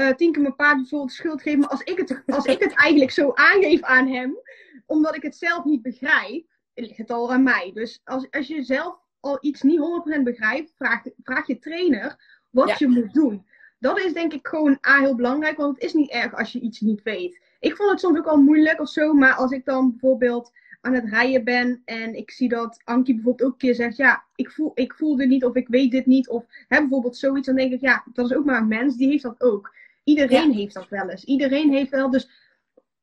[0.00, 1.58] uh, tien keer mijn paard bijvoorbeeld schuld geven.
[1.58, 4.38] Maar als ik, het, als ik het eigenlijk zo aangeef aan hem,
[4.86, 7.70] omdat ik het zelf niet begrijp, ligt het al aan mij.
[7.74, 9.80] Dus als, als je zelf al iets niet
[10.18, 12.16] 100% begrijpt, vraag, vraag je trainer
[12.50, 12.74] wat ja.
[12.78, 13.46] je moet doen.
[13.78, 16.60] Dat is denk ik gewoon A, heel belangrijk, want het is niet erg als je
[16.60, 17.40] iets niet weet.
[17.60, 20.94] Ik vond het soms ook al moeilijk of zo, maar als ik dan bijvoorbeeld aan
[20.94, 24.50] het rijden ben en ik zie dat Ankie bijvoorbeeld ook een keer zegt, ja, ik
[24.50, 27.56] voel, ik voel dit niet of ik weet dit niet of hè, bijvoorbeeld zoiets, dan
[27.56, 29.74] denk ik, ja, dat is ook maar een mens, die heeft dat ook.
[30.06, 30.56] Iedereen ja.
[30.56, 31.24] heeft dat wel eens.
[31.24, 32.10] Iedereen heeft wel.
[32.10, 32.28] Dus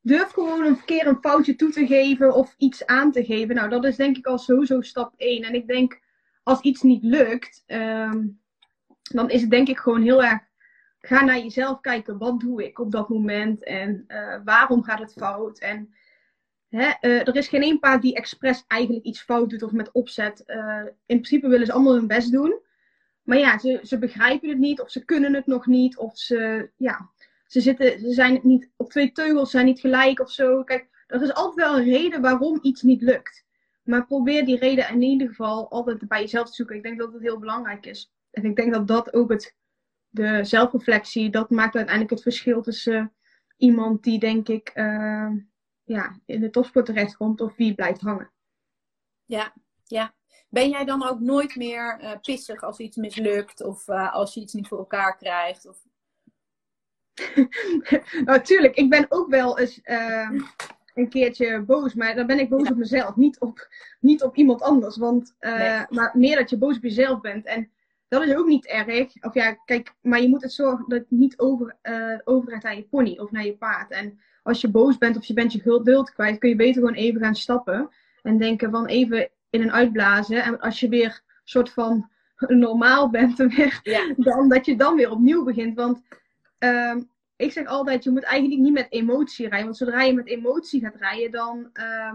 [0.02, 3.56] durf gewoon een keer een foutje toe te geven of iets aan te geven.
[3.56, 5.44] Nou, dat is denk ik al sowieso stap 1.
[5.44, 6.00] En ik denk,
[6.44, 8.42] als iets niet lukt, um,
[9.12, 10.42] dan is het denk ik gewoon heel erg.
[11.00, 12.18] Ga naar jezelf kijken.
[12.18, 13.64] Wat doe ik op dat moment?
[13.64, 15.60] En uh, waarom gaat het fout?
[15.60, 15.94] En
[16.70, 19.92] hè, uh, er is geen één paard die expres eigenlijk iets fout doet of met
[19.92, 20.44] opzet.
[20.46, 22.62] Uh, in principe willen ze allemaal hun best doen.
[23.24, 26.72] Maar ja, ze, ze begrijpen het niet, of ze kunnen het nog niet, of ze,
[26.78, 27.12] ja,
[27.48, 30.64] ze, zitten, ze zijn niet op twee teugels, zijn niet gelijk of zo.
[30.64, 33.46] Kijk, er is altijd wel een reden waarom iets niet lukt.
[33.84, 36.76] Maar probeer die reden in ieder geval altijd bij jezelf te zoeken.
[36.76, 38.14] Ik denk dat het heel belangrijk is.
[38.32, 39.56] En ik denk dat dat ook het,
[40.10, 43.14] de zelfreflectie, dat maakt uiteindelijk het verschil tussen
[43.58, 45.32] iemand die, denk ik, uh,
[45.84, 48.32] ja, in de topsport terechtkomt of wie blijft hangen.
[49.26, 50.14] Ja, ja.
[50.54, 54.42] Ben jij dan ook nooit meer uh, pissig als iets mislukt of uh, als je
[54.42, 55.68] iets niet voor elkaar krijgt?
[55.68, 55.78] Of...
[58.26, 60.30] Natuurlijk, ik ben ook wel eens uh,
[60.94, 62.72] een keertje boos, maar dan ben ik boos ja.
[62.72, 63.68] op mezelf, niet op,
[64.00, 64.98] niet op iemand anders.
[64.98, 65.86] Want, nee.
[65.90, 67.46] Maar meer dat je boos op jezelf bent.
[67.46, 67.72] En
[68.08, 69.24] dat is ook niet erg.
[69.24, 71.78] Of ja, kijk, maar je moet het zorgen dat het niet over,
[72.24, 73.92] overgaat aan je pony of naar je paard.
[73.92, 76.98] En als je boos bent of je bent je geduld kwijt, kun je beter gewoon
[76.98, 77.90] even gaan stappen.
[78.22, 80.44] En denken van even in en uitblazen.
[80.44, 82.10] En als je weer soort van
[82.66, 84.14] normaal bent, dan, weer, ja.
[84.18, 85.76] dan dat je dan weer opnieuw begint.
[85.76, 86.02] Want
[86.60, 86.96] uh,
[87.36, 89.66] ik zeg altijd, je moet eigenlijk niet met emotie rijden.
[89.66, 91.70] Want zodra je met emotie gaat rijden, dan...
[91.74, 92.14] Uh,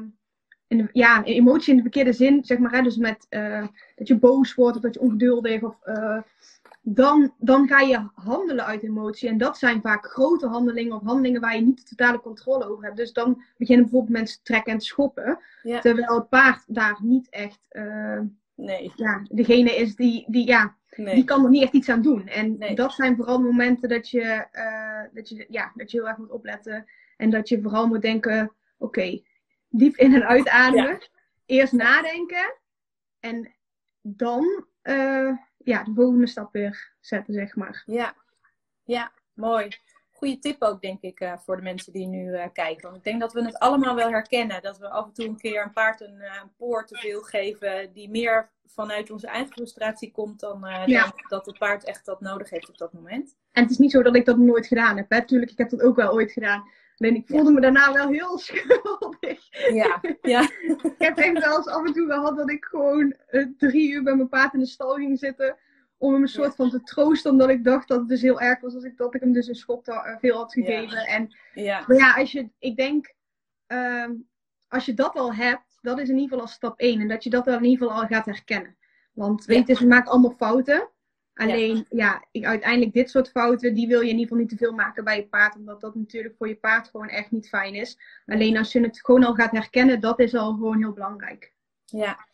[0.66, 2.72] in de, ja, emotie in de verkeerde zin, zeg maar.
[2.72, 5.76] Hè, dus met uh, dat je boos wordt of dat je ongeduldig of...
[5.84, 6.18] Uh,
[6.94, 9.28] dan, dan ga je handelen uit emotie.
[9.28, 12.84] En dat zijn vaak grote handelingen of handelingen waar je niet de totale controle over
[12.84, 12.96] hebt.
[12.96, 15.38] Dus dan beginnen bijvoorbeeld mensen te trekken en te schoppen.
[15.62, 15.80] Ja.
[15.80, 18.20] Terwijl het paard daar niet echt uh,
[18.54, 18.92] nee.
[18.94, 21.14] ja, degene is die, die, ja, nee.
[21.14, 22.26] die kan er niet echt iets aan doen.
[22.26, 22.74] En nee.
[22.74, 26.30] dat zijn vooral momenten dat je, uh, dat, je, ja, dat je heel erg moet
[26.30, 26.86] opletten.
[27.16, 28.44] En dat je vooral moet denken,
[28.78, 29.24] oké, okay,
[29.68, 30.90] diep in en uitademen.
[30.90, 31.06] Ja.
[31.46, 32.54] Eerst nadenken.
[33.20, 33.54] En
[34.02, 34.64] dan...
[34.82, 37.82] Uh, ja, de volgende stap weer zetten, zeg maar.
[37.86, 38.14] Ja,
[38.84, 39.68] ja mooi.
[40.10, 42.82] Goede tip ook, denk ik, uh, voor de mensen die nu uh, kijken.
[42.82, 44.62] Want ik denk dat we het allemaal wel herkennen.
[44.62, 47.20] Dat we af en toe een keer een paard een, uh, een poor te veel
[47.20, 47.92] geven.
[47.92, 51.02] Die meer vanuit onze eigen frustratie komt dan, ja.
[51.02, 53.36] dan, dat het paard echt dat nodig heeft op dat moment.
[53.52, 55.10] En het is niet zo dat ik dat nooit gedaan heb.
[55.10, 55.24] Hè?
[55.24, 56.68] Tuurlijk, ik heb dat ook wel ooit gedaan.
[56.98, 57.50] Ik voelde ja.
[57.50, 59.72] me daarna wel heel schuldig.
[59.72, 60.42] Ja, ja.
[60.82, 64.02] ik heb echt wel eens af en toe gehad dat ik gewoon uh, drie uur
[64.02, 65.56] bij mijn paard in de stal ging zitten.
[65.96, 66.54] Om hem een soort ja.
[66.54, 67.30] van te troosten.
[67.30, 69.48] Omdat ik dacht dat het dus heel erg was als ik, dat ik hem dus
[69.48, 70.96] een schop uh, veel had gegeven.
[70.96, 71.04] Ja.
[71.04, 71.84] En, ja.
[71.86, 73.14] Maar ja, als je, ik denk,
[73.68, 74.10] uh,
[74.68, 77.00] als je dat al hebt, dat is in ieder geval al stap één.
[77.00, 78.76] En dat je dat dan in ieder geval al gaat herkennen.
[79.12, 80.88] Want weet je, we maken allemaal fouten.
[81.38, 84.48] Alleen, ja, ja ik, uiteindelijk dit soort fouten, die wil je in ieder geval niet
[84.48, 85.56] te veel maken bij je paard.
[85.56, 87.98] Omdat dat natuurlijk voor je paard gewoon echt niet fijn is.
[88.26, 91.52] Alleen als je het gewoon al gaat herkennen, dat is al gewoon heel belangrijk.
[91.84, 92.26] Ja.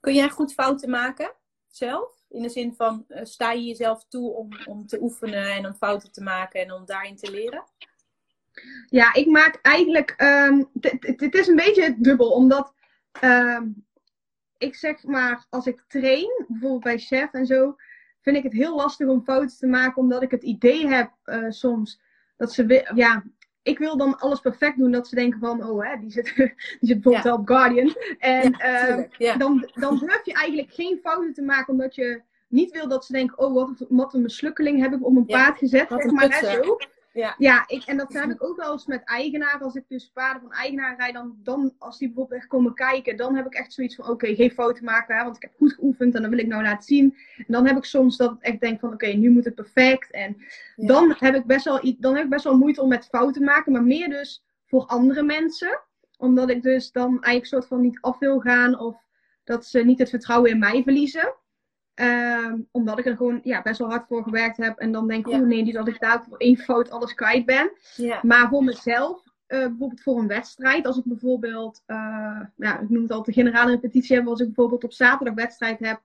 [0.00, 1.32] Kun jij goed fouten maken
[1.68, 2.16] zelf?
[2.28, 5.74] In de zin van, uh, sta je jezelf toe om, om te oefenen en om
[5.74, 7.64] fouten te maken en om daarin te leren?
[8.86, 12.74] Ja, ik maak eigenlijk, um, het is een beetje dubbel, omdat
[13.24, 13.86] um,
[14.58, 17.76] ik zeg maar, als ik train, bijvoorbeeld bij chef en zo,
[18.32, 21.44] vind ik het heel lastig om fouten te maken, omdat ik het idee heb uh,
[21.48, 22.00] soms
[22.36, 23.24] dat ze, ja,
[23.62, 26.54] ik wil dan alles perfect doen, dat ze denken van, oh, hè, die zit, die
[26.80, 27.34] zit bijvoorbeeld ja.
[27.34, 27.94] op Guardian.
[28.18, 29.36] En ja, uh, ja.
[29.36, 33.12] dan, dan durf je eigenlijk geen fouten te maken, omdat je niet wil dat ze
[33.12, 36.62] denken, oh, wat, wat een mislukkeling heb ik op mijn paard gezet, zeg maar, hè,
[36.62, 36.76] zo.
[37.12, 39.58] Ja, ja ik, en dat heb ik ook wel eens met eigenaar.
[39.60, 43.16] Als ik dus paarden van eigenaar rijd, dan, dan als die bijvoorbeeld echt komen kijken,
[43.16, 45.52] dan heb ik echt zoiets van: oké, okay, geen fouten maken, hè, want ik heb
[45.56, 47.16] goed geoefend en dan wil ik nou laten zien.
[47.36, 49.54] En dan heb ik soms dat ik echt denk van: oké, okay, nu moet het
[49.54, 50.10] perfect.
[50.10, 50.36] En
[50.76, 50.86] ja.
[50.86, 53.46] dan, heb ik best wel, dan heb ik best wel moeite om met fouten te
[53.46, 55.80] maken, maar meer dus voor andere mensen.
[56.16, 58.96] Omdat ik dus dan eigenlijk soort van niet af wil gaan of
[59.44, 61.34] dat ze niet het vertrouwen in mij verliezen.
[62.00, 64.78] Um, omdat ik er gewoon ja, best wel hard voor gewerkt heb.
[64.78, 65.40] En dan denk ik, ja.
[65.40, 67.70] oh nee, niet dat ik daar voor één fout alles kwijt ben.
[67.96, 68.20] Ja.
[68.22, 70.86] Maar voor mezelf, uh, bijvoorbeeld voor een wedstrijd.
[70.86, 74.32] Als ik bijvoorbeeld, uh, ja, ik noem het altijd de generale repetitie hebben.
[74.32, 76.02] Als ik bijvoorbeeld op zaterdag wedstrijd heb.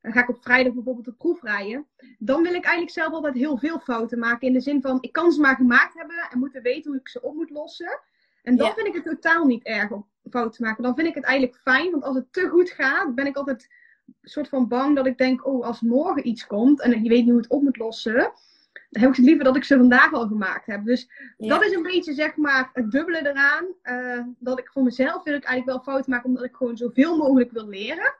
[0.00, 1.86] Dan ga ik op vrijdag bijvoorbeeld de proef rijden.
[2.18, 4.48] Dan wil ik eigenlijk zelf altijd heel veel fouten maken.
[4.48, 6.28] In de zin van, ik kan ze maar gemaakt hebben.
[6.30, 8.00] En moeten weten hoe ik ze op moet lossen.
[8.42, 8.74] En dan ja.
[8.74, 10.82] vind ik het totaal niet erg om fouten te maken.
[10.82, 11.90] Dan vind ik het eigenlijk fijn.
[11.90, 13.68] Want als het te goed gaat, ben ik altijd
[14.22, 17.30] soort van bang dat ik denk, oh, als morgen iets komt en je weet niet
[17.30, 18.32] hoe het op moet lossen,
[18.90, 20.84] dan heb ik het liever dat ik ze vandaag al gemaakt heb.
[20.84, 21.48] Dus ja.
[21.48, 23.66] dat is een beetje, zeg maar, het dubbele eraan.
[23.82, 27.16] Uh, dat ik voor mezelf wil ik eigenlijk wel fout maken, omdat ik gewoon zoveel
[27.16, 28.14] mogelijk wil leren.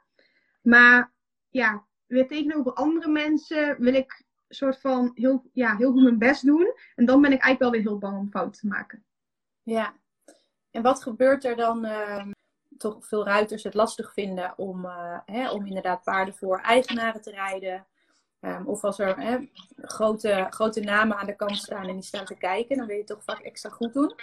[0.63, 1.13] Maar
[1.49, 6.47] ja, weer tegenover andere mensen wil ik soort van heel, ja, heel goed mijn best
[6.47, 6.75] doen.
[6.95, 9.05] En dan ben ik eigenlijk wel weer heel bang om fouten te maken.
[9.63, 9.95] Ja.
[10.71, 11.85] En wat gebeurt er dan?
[11.85, 12.27] Uh
[12.79, 17.31] toch veel ruiters het lastig vinden om, uh, hè, om inderdaad paarden voor eigenaren te
[17.31, 17.87] rijden.
[18.41, 19.39] Ehm, of als er hè,
[19.77, 23.03] grote, grote namen aan de kant staan en die staan te kijken, dan wil je
[23.03, 24.15] het toch vaak extra goed doen.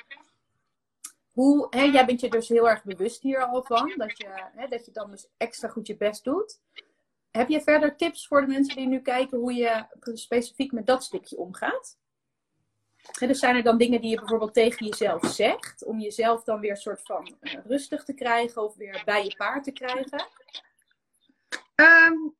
[1.32, 4.68] Hoe, hè, jij bent je dus heel erg bewust hier al van, dat je, hè,
[4.68, 6.60] dat je dan dus extra goed je best doet.
[7.32, 11.04] Heb je verder tips voor de mensen die nu kijken hoe je specifiek met dat
[11.04, 11.98] stukje omgaat?
[13.20, 16.72] Dus zijn er dan dingen die je bijvoorbeeld tegen jezelf zegt, om jezelf dan weer
[16.72, 20.28] een soort van uh, rustig te krijgen of weer bij je paard te krijgen?
[21.76, 22.36] Um,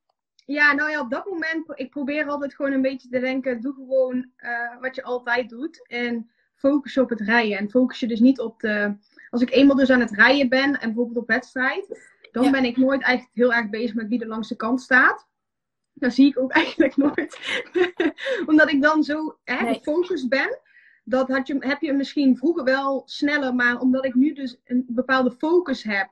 [0.46, 3.74] ja, nou ja, op dat moment, ik probeer altijd gewoon een beetje te denken, doe
[3.74, 5.86] gewoon uh, wat je altijd doet.
[5.88, 7.58] En focus op het rijden.
[7.58, 8.96] En focus je dus niet op de.
[9.30, 12.76] Als ik eenmaal dus aan het rijden ben en bijvoorbeeld op wedstrijd, dan ben ik
[12.76, 15.28] nooit eigenlijk heel erg bezig met wie er langs de kant staat.
[15.94, 17.38] Dat zie ik ook eigenlijk nooit.
[18.46, 19.74] Omdat ik dan zo hè, nee.
[19.74, 20.58] gefocust ben.
[21.04, 24.84] Dat had je, heb je misschien vroeger wel sneller, maar omdat ik nu dus een
[24.88, 26.08] bepaalde focus heb,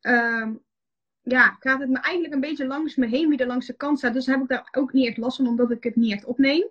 [0.00, 0.64] um,
[1.22, 3.98] ja, gaat het me eigenlijk een beetje langs me heen wie er langs de kant
[3.98, 4.12] staat.
[4.12, 6.68] Dus heb ik daar ook niet echt last van, omdat ik het niet echt opneem.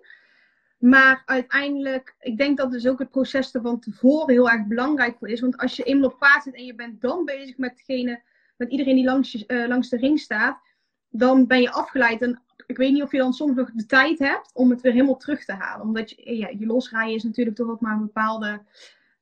[0.78, 5.18] Maar uiteindelijk, ik denk dat dus ook het proces er van tevoren heel erg belangrijk
[5.18, 5.40] voor is.
[5.40, 8.22] Want als je eenmaal op paard zit en je bent dan bezig met, degene,
[8.56, 10.60] met iedereen die langs, uh, langs de ring staat,
[11.18, 12.22] dan ben je afgeleid.
[12.22, 14.92] En ik weet niet of je dan soms nog de tijd hebt om het weer
[14.92, 15.86] helemaal terug te halen.
[15.86, 18.62] Omdat je, ja, je losrijden is natuurlijk toch ook maar een bepaalde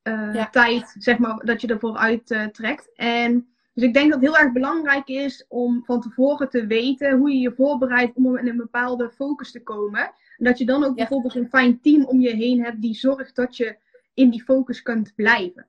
[0.03, 0.51] uh, ja.
[0.51, 2.55] tijd, zeg maar, dat je ervoor uittrekt.
[2.55, 2.91] Trekt.
[2.95, 7.19] en dus ik denk dat het heel erg belangrijk is om van tevoren te weten
[7.19, 10.01] hoe je je voorbereidt om in een bepaalde focus te komen.
[10.37, 10.95] En dat je dan ook ja.
[10.95, 13.77] bijvoorbeeld een fijn team om je heen hebt die zorgt dat je
[14.15, 15.67] in die focus kunt blijven.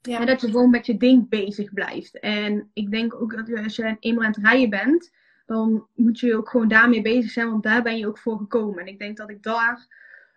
[0.00, 0.20] Ja.
[0.20, 2.18] En dat je gewoon met je ding bezig blijft.
[2.18, 5.12] En ik denk ook dat als je eenmaal aan het rijden bent,
[5.46, 8.78] dan moet je ook gewoon daarmee bezig zijn, want daar ben je ook voor gekomen.
[8.78, 9.86] En ik denk dat ik daar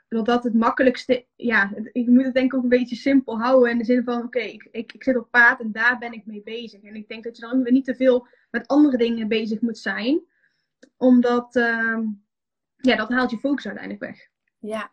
[0.09, 3.71] dat dat het makkelijkste, ja, ik moet het denk ik ook een beetje simpel houden
[3.71, 6.25] in de zin van, oké, ik, ik, ik, zit op paard en daar ben ik
[6.25, 6.81] mee bezig.
[6.81, 9.77] En ik denk dat je dan weer niet te veel met andere dingen bezig moet
[9.77, 10.21] zijn,
[10.97, 11.99] omdat, uh,
[12.77, 14.27] ja, dat haalt je focus uiteindelijk weg.
[14.59, 14.91] Ja.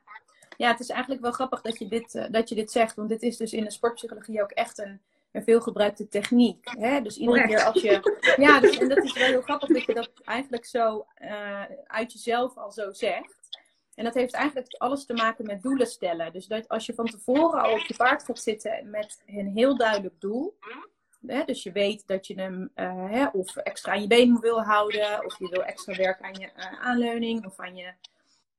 [0.57, 3.09] Ja, het is eigenlijk wel grappig dat je dit, uh, dat je dit zegt, want
[3.09, 5.01] dit is dus in de sportpsychologie ook echt een,
[5.37, 6.69] een veelgebruikte techniek.
[6.79, 7.01] Hè?
[7.01, 8.15] Dus iedere keer als je.
[8.37, 12.13] Ja, dus, en dat is wel heel grappig dat je dat eigenlijk zo uh, uit
[12.13, 13.35] jezelf al zo zegt.
[13.95, 16.33] En dat heeft eigenlijk alles te maken met doelen stellen.
[16.33, 19.77] Dus dat als je van tevoren al op je paard gaat zitten met een heel
[19.77, 20.59] duidelijk doel.
[21.27, 24.63] Hè, dus je weet dat je hem uh, hè, of extra aan je been wil
[24.63, 25.25] houden.
[25.25, 27.47] Of je wil extra werken aan je uh, aanleuning.
[27.47, 27.93] Of aan je.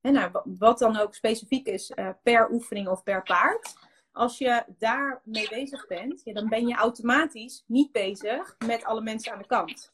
[0.00, 3.87] Hè, nou, wat dan ook specifiek is per oefening of per paard.
[4.12, 9.32] Als je daarmee bezig bent, ja, dan ben je automatisch niet bezig met alle mensen
[9.32, 9.92] aan de kant.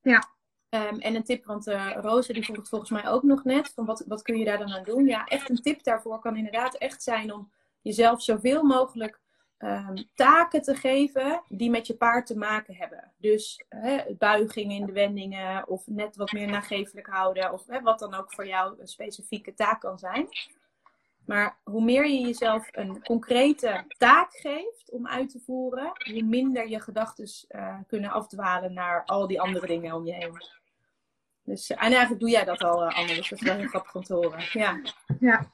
[0.00, 0.30] Ja.
[0.68, 3.72] Um, en een tip, want uh, Roze die vroeg het volgens mij ook nog net,
[3.74, 5.06] van wat, wat kun je daar dan aan doen?
[5.06, 9.20] Ja, echt een tip daarvoor kan inderdaad echt zijn om jezelf zoveel mogelijk
[9.58, 13.12] um, taken te geven die met je paard te maken hebben.
[13.16, 18.14] Dus hè, buiging in de wendingen of net wat meer nagevelijk houden of wat dan
[18.14, 20.28] ook voor jou een specifieke taak kan zijn.
[21.32, 26.68] Maar hoe meer je jezelf een concrete taak geeft om uit te voeren, hoe minder
[26.68, 30.42] je gedachten uh, kunnen afdwalen naar al die andere dingen om je heen.
[31.42, 33.94] Dus, en eigenlijk doe jij dat al, uh, Anne, dus dat is wel heel grappig
[33.94, 34.44] om te horen.
[34.52, 34.80] Ja.
[35.20, 35.50] ja.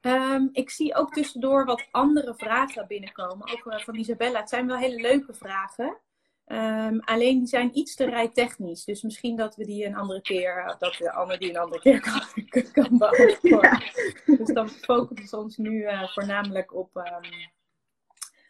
[0.00, 4.40] Um, ik zie ook tussendoor wat andere vragen binnenkomen, ook van Isabella.
[4.40, 5.96] Het zijn wel hele leuke vragen.
[6.52, 8.84] Um, alleen die zijn iets te rijtechnisch.
[8.84, 12.00] Dus misschien dat we die een andere keer, dat de Anne die een andere keer
[12.10, 12.22] kan,
[12.72, 13.82] kan beantwoorden.
[14.24, 14.36] Ja.
[14.36, 17.50] Dus dan focussen we ons nu uh, voornamelijk op, um,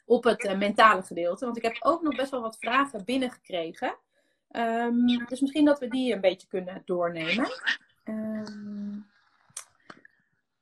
[0.04, 1.44] op het uh, mentale gedeelte.
[1.44, 3.96] Want ik heb ook nog best wel wat vragen binnengekregen.
[4.50, 7.50] Um, dus misschien dat we die een beetje kunnen doornemen.
[8.04, 9.11] Um,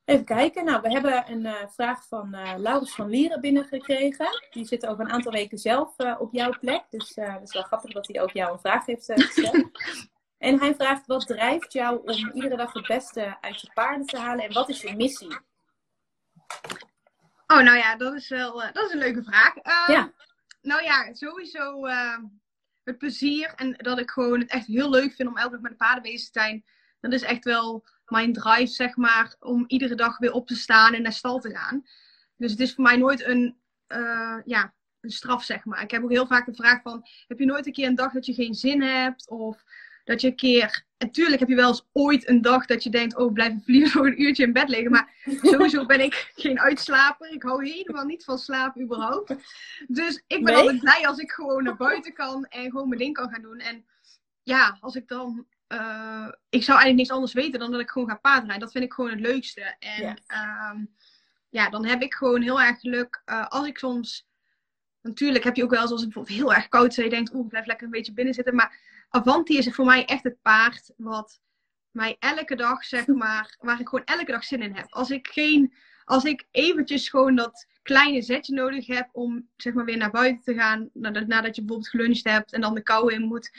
[0.05, 0.65] even kijken.
[0.65, 4.27] Nou, we hebben een uh, vraag van uh, Laurens van Lieren binnengekregen.
[4.49, 6.83] Die zit over een aantal weken zelf uh, op jouw plek.
[6.89, 9.69] Dus het is wel grappig dat hij ook jou een vraag heeft gesteld.
[10.37, 14.17] en hij vraagt: wat drijft jou om iedere dag het beste uit je paarden te
[14.17, 15.39] halen en wat is je missie?
[17.47, 19.55] Oh, nou ja, dat is wel dat is een leuke vraag.
[19.55, 20.13] Ehm, ja.
[20.61, 22.23] Nou ja, sowieso ehm,
[22.83, 25.71] het plezier en dat ik gewoon het echt heel leuk vind om elke dag met
[25.71, 26.65] de paarden bezig te zijn.
[26.99, 30.93] Dat is echt wel mijn drive, zeg maar, om iedere dag weer op te staan
[30.93, 31.85] en naar stal te gaan.
[32.37, 35.81] Dus het is voor mij nooit een, uh, ja, een straf, zeg maar.
[35.81, 38.11] Ik heb ook heel vaak de vraag van, heb je nooit een keer een dag
[38.11, 39.29] dat je geen zin hebt?
[39.29, 39.63] Of
[40.03, 40.83] dat je een keer...
[40.97, 43.95] En tuurlijk heb je wel eens ooit een dag dat je denkt, oh, blijf liever
[44.01, 44.91] nog een uurtje in bed liggen.
[44.91, 47.33] Maar sowieso ben ik geen uitslaper.
[47.33, 49.35] Ik hou helemaal niet van slaap überhaupt.
[49.87, 50.55] Dus ik ben nee?
[50.55, 53.59] altijd blij als ik gewoon naar buiten kan en gewoon mijn ding kan gaan doen.
[53.59, 53.85] En
[54.43, 58.09] ja, als ik dan uh, ik zou eigenlijk niks anders weten dan dat ik gewoon
[58.09, 58.59] ga paardrijden.
[58.59, 59.75] Dat vind ik gewoon het leukste.
[59.79, 60.95] En ja, um,
[61.49, 63.21] ja dan heb ik gewoon heel erg geluk.
[63.25, 64.29] Uh, als ik soms.
[65.01, 66.97] Natuurlijk heb je ook wel eens als het bijvoorbeeld heel erg koud is.
[66.97, 68.55] En je denkt, oeh, ik blijf lekker een beetje binnen zitten.
[68.55, 68.79] Maar
[69.09, 71.41] Avanti is voor mij echt het paard wat
[71.91, 74.85] mij elke dag, zeg maar, waar ik gewoon elke dag zin in heb.
[74.89, 75.73] Als ik geen,
[76.05, 80.43] als ik eventjes gewoon dat kleine zetje nodig heb om, zeg maar, weer naar buiten
[80.43, 83.51] te gaan, nadat, nadat je bijvoorbeeld geluncht hebt en dan de kou in moet,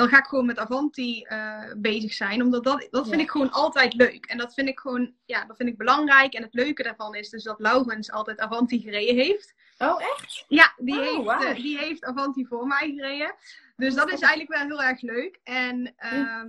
[0.00, 2.42] dan ga ik gewoon met Avanti uh, bezig zijn.
[2.42, 4.26] Omdat dat, dat vind ik gewoon altijd leuk.
[4.26, 6.34] En dat vind ik gewoon, ja, dat vind ik belangrijk.
[6.34, 9.54] En het leuke daarvan is dus dat Laurens altijd Avanti gereden heeft.
[9.78, 10.44] Oh, echt?
[10.48, 13.34] Ja, die, oh, heeft, uh, die heeft Avanti voor mij gereden.
[13.76, 15.40] Dus dat is eigenlijk wel heel erg leuk.
[15.42, 16.48] En ehm,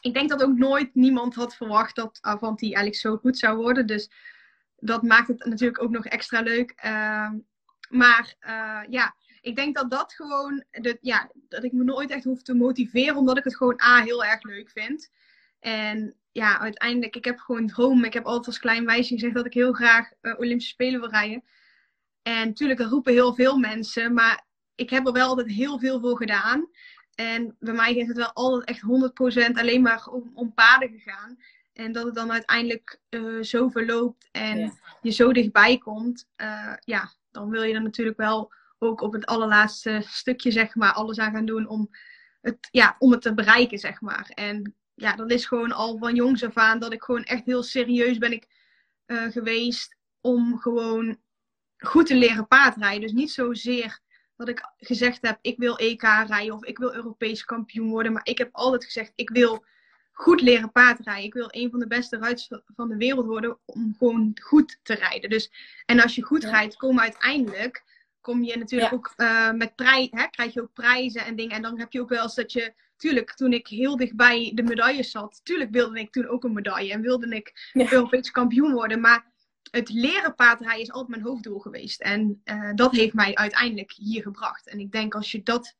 [0.00, 3.86] ik denk dat ook nooit niemand had verwacht dat Avanti eigenlijk zo goed zou worden.
[3.86, 4.10] Dus
[4.76, 6.72] dat maakt het natuurlijk ook nog extra leuk.
[6.76, 7.38] Ehm,
[7.88, 12.24] maar uh, ja, ik denk dat dat gewoon, de, ja, dat ik me nooit echt
[12.24, 15.10] hoef te motiveren, omdat ik het gewoon A, heel erg leuk vind.
[15.60, 18.04] En ja, uiteindelijk, ik heb gewoon droom.
[18.04, 21.10] Ik heb altijd als klein meisje gezegd dat ik heel graag uh, Olympische Spelen wil
[21.10, 21.44] rijden.
[22.22, 26.00] En natuurlijk, dat roepen heel veel mensen, maar ik heb er wel altijd heel veel
[26.00, 26.68] voor gedaan.
[27.14, 28.82] En bij mij is het wel altijd echt
[29.50, 31.38] 100% alleen maar om, om paden gegaan.
[31.72, 36.28] En dat het dan uiteindelijk uh, zo verloopt en je zo dichtbij komt.
[36.36, 40.92] Uh, ja, dan wil je er natuurlijk wel ook op het allerlaatste stukje, zeg maar,
[40.92, 41.90] alles aan gaan doen om
[42.40, 44.30] het, ja, om het te bereiken, zeg maar.
[44.34, 47.62] En ja, dat is gewoon al van jongs af aan dat ik gewoon echt heel
[47.62, 48.46] serieus ben ik
[49.06, 51.18] uh, geweest om gewoon
[51.76, 53.00] goed te leren paardrijden.
[53.00, 54.00] Dus niet zozeer
[54.36, 58.12] dat ik gezegd heb, ik wil EK rijden of ik wil Europees kampioen worden.
[58.12, 59.64] Maar ik heb altijd gezegd, ik wil
[60.12, 61.24] goed leren paardrijden.
[61.24, 64.94] Ik wil een van de beste ruiters van de wereld worden om gewoon goed te
[64.94, 65.30] rijden.
[65.30, 65.52] Dus,
[65.86, 67.84] en als je goed rijdt, komen uiteindelijk
[68.20, 71.56] kom je natuurlijk ook uh, met prijs, hè, krijg je ook prijzen en dingen.
[71.56, 74.62] En dan heb je ook wel eens dat je, tuurlijk, toen ik heel dichtbij de
[74.62, 77.92] medailles zat, tuurlijk wilde ik toen ook een medaille en wilde ik ja.
[77.92, 79.00] Europees kampioen worden.
[79.00, 79.30] Maar
[79.70, 82.00] het leren paardrijden is altijd mijn hoofddoel geweest.
[82.00, 84.68] En uh, dat heeft mij uiteindelijk hier gebracht.
[84.68, 85.76] En ik denk als je dat,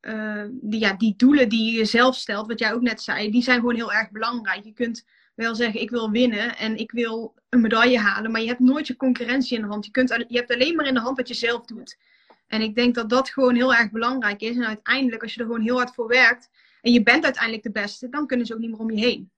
[0.00, 3.42] uh, die, ja, die doelen die je jezelf stelt, wat jij ook net zei, die
[3.42, 4.64] zijn gewoon heel erg belangrijk.
[4.64, 5.06] Je kunt
[5.40, 8.86] wel zeggen, ik wil winnen en ik wil een medaille halen, maar je hebt nooit
[8.86, 9.84] je concurrentie in de hand.
[9.84, 11.98] Je, kunt, je hebt alleen maar in de hand wat je zelf doet.
[12.46, 14.56] En ik denk dat dat gewoon heel erg belangrijk is.
[14.56, 16.50] En uiteindelijk, als je er gewoon heel hard voor werkt
[16.80, 19.30] en je bent uiteindelijk de beste, dan kunnen ze ook niet meer om je heen.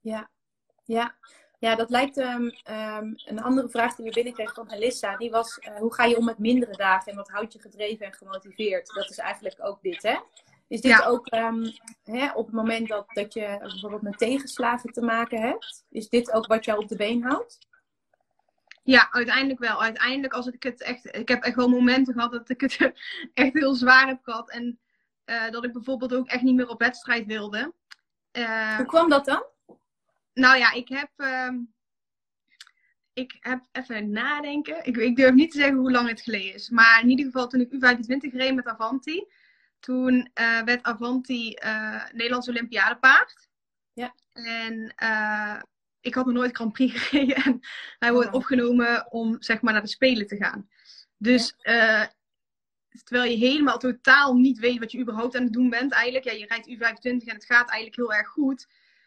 [0.00, 0.30] Ja,
[0.84, 1.16] ja.
[1.58, 2.52] Ja, dat lijkt um,
[3.24, 5.16] een andere vraag die we binnenkregen van Helissa.
[5.16, 8.06] Die was, uh, hoe ga je om met mindere dagen en wat houdt je gedreven
[8.06, 8.94] en gemotiveerd?
[8.94, 10.16] Dat is eigenlijk ook dit, hè?
[10.68, 11.72] Is dit ook um,
[12.02, 15.84] hè, op het moment dat, dat je bijvoorbeeld met tegenslagen te maken hebt?
[15.90, 17.58] Is dit ook wat jou op de been houdt?
[18.82, 19.82] Ja, uiteindelijk wel.
[19.82, 21.16] Uiteindelijk als ik het echt...
[21.16, 22.78] Ik heb echt wel momenten gehad dat ik het
[23.34, 24.50] echt heel zwaar heb gehad.
[24.50, 24.78] En
[25.26, 27.72] uh, dat ik bijvoorbeeld ook echt niet meer op wedstrijd wilde.
[28.32, 29.44] Uh, Hoe kwam dat dan?
[30.32, 31.10] Nou ja, ik heb...
[31.16, 31.48] Uh,
[33.12, 34.86] ik heb even nadenken.
[34.86, 36.70] Ik, ik, durf niet te zeggen hoe lang het geleden is.
[36.70, 39.26] Maar in ieder geval toen ik U25 reed met Avanti
[39.84, 43.48] toen uh, werd Avanti uh, Nederlands Olympiadepaard.
[43.92, 44.14] Ja.
[44.32, 45.62] En uh,
[46.00, 47.36] ik had nog nooit Grand Prix gereden.
[47.44, 47.60] En
[47.98, 48.34] hij wordt oh.
[48.34, 50.68] opgenomen om zeg maar naar de Spelen te gaan.
[51.16, 52.12] Dus ja.
[53.04, 56.24] terwijl je helemaal totaal niet weet wat je überhaupt aan het doen bent eigenlijk.
[56.24, 58.66] Ja, je rijdt U25 en het gaat eigenlijk heel erg goed.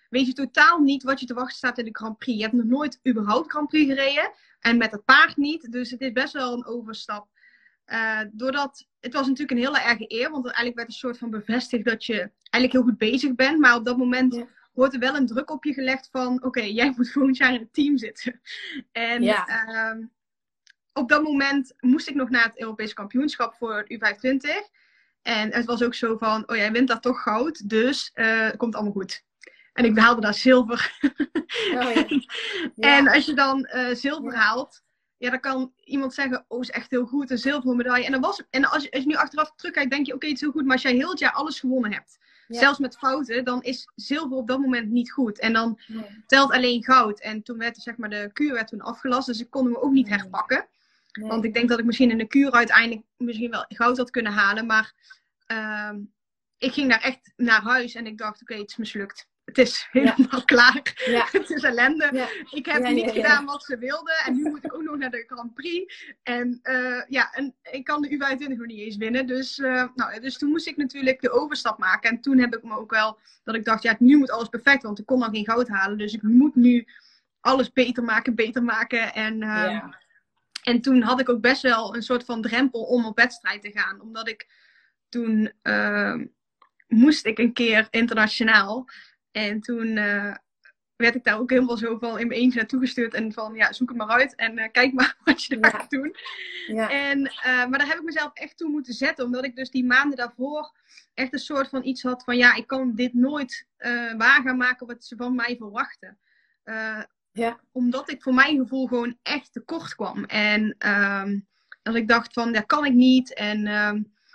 [0.10, 2.38] Weet je totaal niet wat je te wachten staat in de Grand Prix.
[2.38, 4.32] Je hebt nog nooit überhaupt Grand Prix gereden.
[4.60, 5.72] En met het paard niet.
[5.72, 7.28] Dus het is best wel een overstap.
[7.88, 11.30] Uh, doordat het was natuurlijk een hele erge eer, want eigenlijk werd een soort van
[11.30, 13.60] bevestigd dat je eigenlijk heel goed bezig bent.
[13.60, 14.48] Maar op dat moment ja.
[14.74, 17.54] wordt er wel een druk op je gelegd van: oké, okay, jij moet volgend jaar
[17.54, 18.42] in het team zitten.
[18.92, 19.68] En ja.
[19.96, 20.06] uh,
[20.94, 24.76] op dat moment moest ik nog naar het Europese kampioenschap voor U25.
[25.22, 28.76] En het was ook zo van: oh jij wint daar toch goud, dus uh, komt
[28.76, 29.26] allemaal goed.
[29.74, 30.98] En ik behaalde daar zilver.
[31.74, 32.08] Oh, ja.
[32.98, 34.84] en als je dan uh, zilver haalt,
[35.18, 38.06] ja, dan kan iemand zeggen, oh, is echt heel goed, een zilveren medaille.
[38.06, 40.30] En, dan was, en als, je, als je nu achteraf terugkijkt, denk je, oké, okay,
[40.30, 40.64] het is heel goed.
[40.64, 42.60] Maar als jij heel het jaar alles gewonnen hebt, ja.
[42.60, 45.40] zelfs met fouten, dan is zilver op dat moment niet goed.
[45.40, 45.80] En dan
[46.26, 47.20] telt alleen goud.
[47.20, 49.92] En toen werd zeg maar, de kuur werd toen afgelast, dus ik kon hem ook
[49.92, 50.68] niet herpakken.
[51.12, 51.30] Nee.
[51.30, 54.32] Want ik denk dat ik misschien in de kuur uiteindelijk misschien wel goud had kunnen
[54.32, 54.66] halen.
[54.66, 54.94] Maar
[55.52, 55.94] uh,
[56.58, 59.58] ik ging daar echt naar huis en ik dacht, oké, okay, het is mislukt het
[59.58, 60.42] is helemaal ja.
[60.56, 61.04] klaar.
[61.06, 61.28] Ja.
[61.32, 62.10] het is ellende.
[62.14, 62.28] Ja.
[62.50, 64.16] Ik heb niet gedaan wat ze wilden.
[64.26, 66.16] En nu moet ik ook nog naar de Grand Prix.
[66.24, 69.28] En uh, ja, en ik kan de U25 nog niet eens winnen.
[69.28, 72.10] Dus, uh, nou, dus toen moest ik natuurlijk de overstap maken.
[72.10, 74.84] En toen heb ik me ook wel dat ik dacht, ja, nu moet alles perfect.
[74.84, 75.98] Want ik kon dan geen goud halen.
[75.98, 76.88] Dus ik moet nu
[77.40, 79.14] alles beter maken, beter maken.
[79.14, 79.84] En, uh,
[80.64, 83.72] en toen had ik ook best wel een soort van drempel om op wedstrijd te
[83.72, 84.02] gaan.
[84.02, 84.48] Omdat ik
[85.10, 85.52] toen
[86.88, 88.88] moest ik een keer internationaal.
[89.38, 90.36] En toen uh,
[90.96, 93.14] werd ik daar ook helemaal zo van in mijn eentje naartoe gestuurd.
[93.14, 95.80] En van, ja, zoek het maar uit en uh, kijk maar wat je daar ja.
[95.80, 96.16] gaat doen.
[96.68, 96.90] Ja.
[96.90, 99.26] En, uh, maar daar heb ik mezelf echt toe moeten zetten.
[99.26, 100.72] Omdat ik dus die maanden daarvoor
[101.14, 103.68] echt een soort van iets had van, ja, ik kan dit nooit
[104.18, 106.18] waar gaan maken wat ze van mij verwachten.
[107.32, 107.60] ja.
[107.72, 110.24] Omdat ik voor mijn gevoel gewoon echt tekort kwam.
[110.24, 111.48] En um,
[111.84, 113.34] als ik dacht van, dat kan ik niet.
[113.34, 113.62] En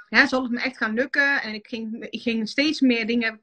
[0.09, 1.43] ja, zal het me echt gaan lukken?
[1.43, 3.41] En ik ging, ik ging steeds meer dingen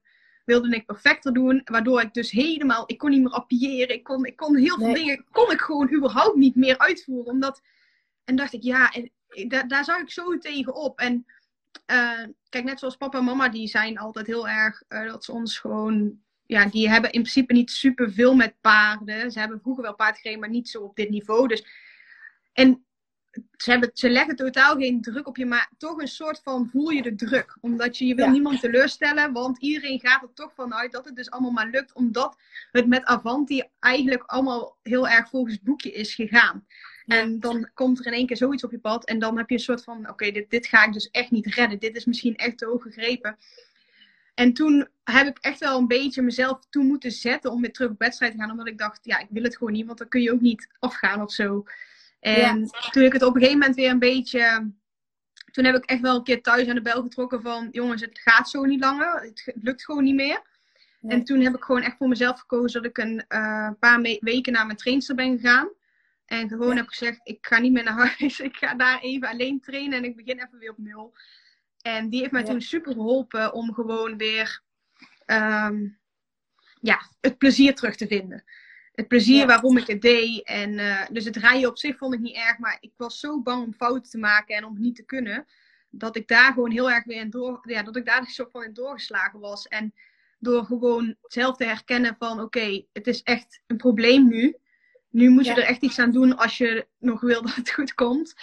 [0.49, 1.61] wilde ik perfecter doen.
[1.65, 3.95] Waardoor ik dus helemaal, ik kon niet meer appiëren.
[3.95, 7.31] Ik kon, ik kon heel veel dingen, kon ik gewoon überhaupt niet meer uitvoeren.
[7.31, 7.61] Omdat,
[8.23, 9.11] en dacht ik, ja, en,
[9.47, 10.99] daar, daar zag ik zo tegen op.
[10.99, 11.25] En
[11.91, 15.31] uh, kijk, net zoals papa en mama, die zijn altijd heel erg, uh, dat ze
[15.31, 19.31] ons gewoon, ja, die hebben in principe niet super veel met paarden.
[19.31, 21.47] Ze hebben vroeger wel paard gereden, maar niet zo op dit niveau.
[21.47, 21.65] Dus,
[22.53, 22.85] en
[23.57, 26.89] ze, hebben, ze leggen totaal geen druk op je, maar toch een soort van voel
[26.89, 27.57] je de druk.
[27.61, 31.31] Omdat je, je wil niemand teleurstellen, want iedereen gaat er toch vanuit dat het dus
[31.31, 31.93] allemaal maar lukt.
[31.93, 32.37] Omdat
[32.71, 36.65] het met Avanti eigenlijk allemaal heel erg volgens het boekje is gegaan.
[37.05, 39.55] En dan komt er in één keer zoiets op je pad en dan heb je
[39.55, 41.79] een soort van, oké, dit, dit ga ik dus echt niet redden.
[41.79, 43.37] Dit is misschien echt te hoog gegrepen.
[44.33, 47.89] En toen heb ik echt wel een beetje mezelf toe moeten zetten om weer terug
[47.89, 48.51] op wedstrijd te gaan.
[48.51, 50.67] Omdat ik dacht, ja, ik wil het gewoon niet, want dan kun je ook niet
[50.79, 51.63] afgaan of zo.
[52.19, 54.71] En toen ik het op een gegeven moment weer een beetje.
[55.51, 58.19] Toen heb ik echt wel een keer thuis aan de bel getrokken van: jongens, het
[58.19, 59.21] gaat zo niet langer.
[59.21, 60.41] Het lukt gewoon niet meer.
[61.01, 64.53] En toen heb ik gewoon echt voor mezelf gekozen dat ik een uh, paar weken
[64.53, 65.69] naar mijn trainster ben gegaan.
[66.25, 68.39] En gewoon heb gezegd: ik ga niet meer naar huis.
[68.49, 71.13] Ik ga daar even alleen trainen en ik begin even weer op nul.
[71.81, 74.61] En die heeft mij toen super geholpen om gewoon weer
[75.25, 75.99] um,
[76.81, 78.43] ja, het plezier terug te vinden
[78.99, 80.43] het plezier waarom ik het deed.
[80.43, 83.41] En, uh, dus het rijden op zich vond ik niet erg, maar ik was zo
[83.41, 85.45] bang om fouten te maken en om het niet te kunnen.
[85.89, 88.51] Dat ik daar gewoon heel erg weer in door, ja, dat ik daar een soort
[88.51, 89.67] van in doorgeslagen was.
[89.67, 89.93] En
[90.39, 94.55] door gewoon zelf te herkennen van oké, het is echt een probleem nu.
[95.09, 97.93] Nu moet je er echt iets aan doen als je nog wil dat het goed
[97.93, 98.33] komt.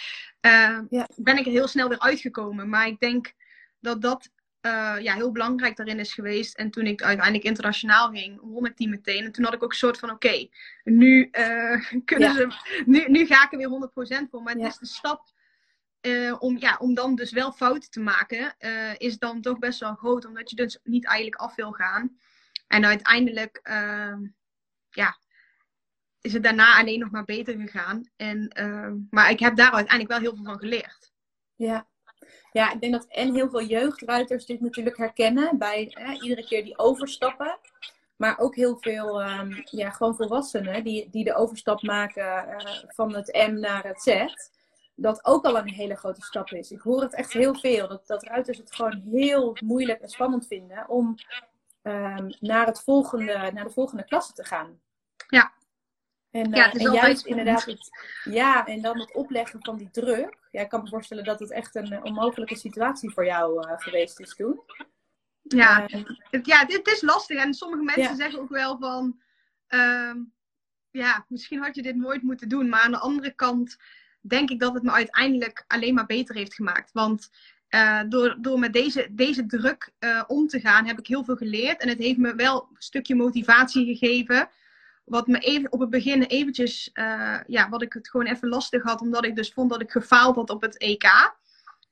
[0.41, 1.09] Uh, ja.
[1.15, 2.69] Ben ik er heel snel weer uitgekomen.
[2.69, 3.33] Maar ik denk
[3.79, 4.29] dat dat
[4.61, 6.57] uh, ja, heel belangrijk daarin is geweest.
[6.57, 9.25] En toen ik uiteindelijk internationaal ging, won ik die meteen.
[9.25, 10.47] En toen had ik ook een soort van: oké,
[10.83, 12.47] nu, uh, kunnen ze,
[12.85, 14.41] nu, nu ga ik er weer 100% voor.
[14.41, 15.31] Maar het is de stap
[16.01, 18.55] uh, om, ja, om dan dus wel fouten te maken,
[18.97, 20.25] is dan toch best wel groot.
[20.25, 22.17] Omdat je dus niet eigenlijk af wil gaan.
[22.67, 24.27] En uiteindelijk, ehm,
[24.89, 25.17] ja,
[26.21, 28.09] is het daarna alleen nog maar beter gegaan.
[28.15, 31.11] En, ehm, maar ik heb daar uiteindelijk wel heel veel van geleerd.
[31.55, 31.87] Ja,
[32.51, 36.77] ja, ik denk dat en heel veel jeugdruiters dit natuurlijk herkennen bij iedere keer die
[36.77, 37.57] overstappen.
[38.15, 42.57] Maar ook heel veel um, ja, gewoon volwassenen die, die de overstap maken uh,
[42.87, 44.25] van het M naar het Z.
[44.95, 46.71] Dat ook al een hele grote stap is.
[46.71, 47.87] Ik hoor het echt heel veel.
[47.87, 51.15] Dat, dat ruiters het gewoon heel moeilijk en spannend vinden om
[51.83, 54.79] um, naar, het volgende, naar de volgende klasse te gaan.
[55.27, 55.51] Ja,
[56.37, 57.89] en, ja, uh, en juist inderdaad het,
[58.23, 60.37] ja, en dan het opleggen van die druk.
[60.51, 64.19] Ja, ik kan me voorstellen dat het echt een onmogelijke situatie voor jou uh, geweest
[64.19, 64.61] is toen.
[65.41, 67.43] Ja, uh, ja dit is lastig.
[67.43, 69.19] En sommige mensen zeggen ook wel van...
[69.69, 70.13] Uh,
[70.91, 72.69] ja, misschien had je dit nooit moeten doen.
[72.69, 73.77] Maar aan de andere kant
[74.21, 76.91] denk ik dat het me uiteindelijk alleen maar beter heeft gemaakt.
[76.91, 77.29] Want
[77.69, 79.91] uh, door, door met deze, deze druk
[80.27, 81.81] om te gaan heb ik heel veel geleerd.
[81.81, 84.49] En het heeft me wel een stukje motivatie gegeven
[85.07, 88.83] wat me even op het begin eventjes, uh, ja, wat ik het gewoon even lastig
[88.83, 91.03] had, omdat ik dus vond dat ik gefaald had op het EK.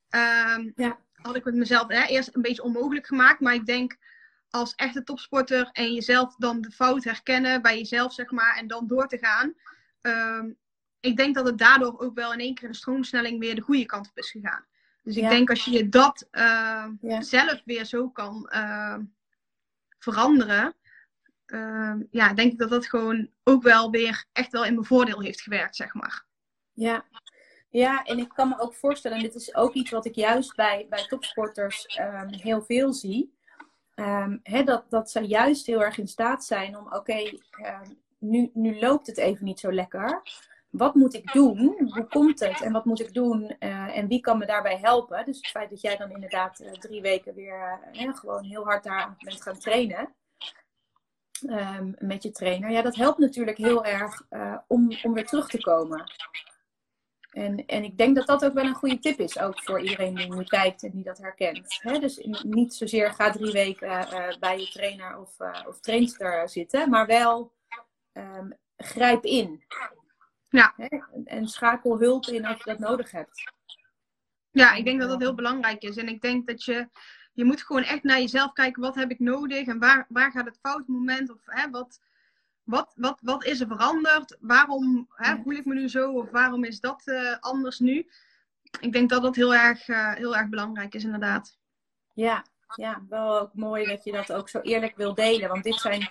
[0.10, 0.98] Um, ja.
[1.14, 3.40] Had ik het mezelf hè, eerst een beetje onmogelijk gemaakt.
[3.40, 3.98] Maar ik denk
[4.50, 8.88] als echte topsporter en jezelf dan de fout herkennen bij jezelf, zeg maar, en dan
[8.88, 9.54] door te gaan.
[10.02, 10.58] Um,
[11.00, 13.86] ik denk dat het daardoor ook wel in één keer de stroomsnelling weer de goede
[13.86, 14.66] kant op is gegaan.
[15.04, 17.22] Dus ik denk als je dat uh, ja.
[17.22, 18.98] zelf weer zo kan uh,
[20.00, 20.76] veranderen,
[21.48, 25.22] uh, ja, denk ik dat dat gewoon ook wel weer echt wel in mijn voordeel
[25.22, 26.26] heeft gewerkt, zeg maar.
[26.74, 27.06] Ja,
[27.70, 30.56] ja en ik kan me ook voorstellen, en dit is ook iets wat ik juist
[30.56, 33.34] bij, bij topsporters um, heel veel zie.
[33.96, 37.40] Um, dat, dat ze juist heel erg in staat zijn om, oké,
[38.20, 40.22] nu, nu loopt het even niet zo lekker.
[40.70, 41.90] Wat moet ik doen?
[41.94, 42.62] Hoe komt het?
[42.62, 43.56] En wat moet ik doen?
[43.60, 45.26] Uh, en wie kan me daarbij helpen?
[45.26, 48.84] Dus het feit dat jij dan inderdaad uh, drie weken weer uh, gewoon heel hard
[48.84, 50.14] daar bent gaan trainen
[51.42, 55.50] um, met je trainer, ja, dat helpt natuurlijk heel erg uh, om, om weer terug
[55.50, 56.04] te komen.
[57.32, 60.16] En, en ik denk dat dat ook wel een goede tip is, ook voor iedereen
[60.16, 61.78] die nu kijkt en die dat herkent.
[61.82, 66.50] He, dus niet zozeer ga drie weken uh, bij je trainer of, uh, of trainster
[66.50, 67.54] zitten, maar wel
[68.14, 69.64] um, grijp in.
[70.50, 70.76] Ja.
[71.26, 73.52] En schakel hulp in als je dat nodig hebt.
[74.52, 75.98] Ja, ik denk dat dat heel belangrijk is.
[75.98, 76.90] En ik denk dat je
[77.36, 78.82] je moet gewoon echt naar jezelf kijken.
[78.82, 79.68] Wat heb ik nodig?
[79.68, 81.32] En waar, waar gaat het fout moment?
[81.32, 82.02] Of hè, wat,
[82.64, 84.38] wat, wat, wat is er veranderd?
[84.40, 86.12] Waarom hè, voel ik me nu zo?
[86.12, 88.08] Of waarom is dat uh, anders nu?
[88.80, 91.58] Ik denk dat dat heel erg, uh, heel erg belangrijk is, inderdaad.
[92.14, 95.50] Ja, ja, wel ook mooi dat je dat ook zo eerlijk wil delen.
[95.50, 96.10] Want dit zijn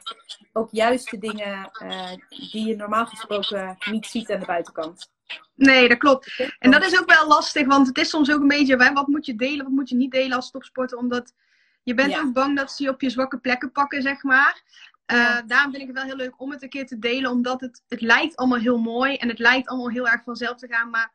[0.53, 5.13] ook juist de dingen uh, die je normaal gesproken niet ziet aan de buitenkant.
[5.55, 6.53] Nee, dat klopt.
[6.59, 9.07] En dat is ook wel lastig, want het is soms ook een beetje, hè, wat
[9.07, 11.35] moet je delen, wat moet je niet delen als topsporter, omdat
[11.83, 14.63] je bent ook bang dat ze je op je zwakke plekken pakken, zeg maar.
[15.13, 17.61] Uh, daarom vind ik het wel heel leuk om het een keer te delen, omdat
[17.61, 20.91] het, het lijkt allemaal heel mooi en het lijkt allemaal heel erg vanzelf te gaan.
[20.91, 21.13] Maar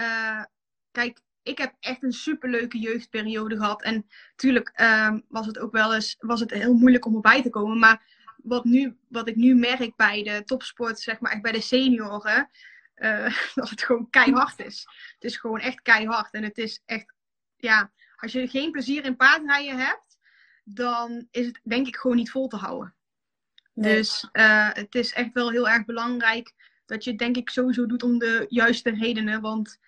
[0.00, 0.44] uh,
[0.90, 3.82] kijk, ik heb echt een superleuke jeugdperiode gehad.
[3.82, 7.50] En natuurlijk uh, was het ook wel eens was het heel moeilijk om erbij te
[7.50, 7.78] komen.
[7.78, 8.02] Maar
[8.42, 12.50] wat, nu, wat ik nu merk bij de topsport, zeg maar echt bij de senioren,
[12.96, 14.86] uh, dat het gewoon keihard is.
[15.14, 16.32] Het is gewoon echt keihard.
[16.34, 17.14] En het is echt,
[17.56, 20.18] ja, als je geen plezier in paardrijden hebt,
[20.64, 22.94] dan is het denk ik gewoon niet vol te houden.
[23.74, 26.54] Dus uh, het is echt wel heel erg belangrijk
[26.86, 29.40] dat je het denk ik sowieso doet om de juiste redenen.
[29.40, 29.78] Want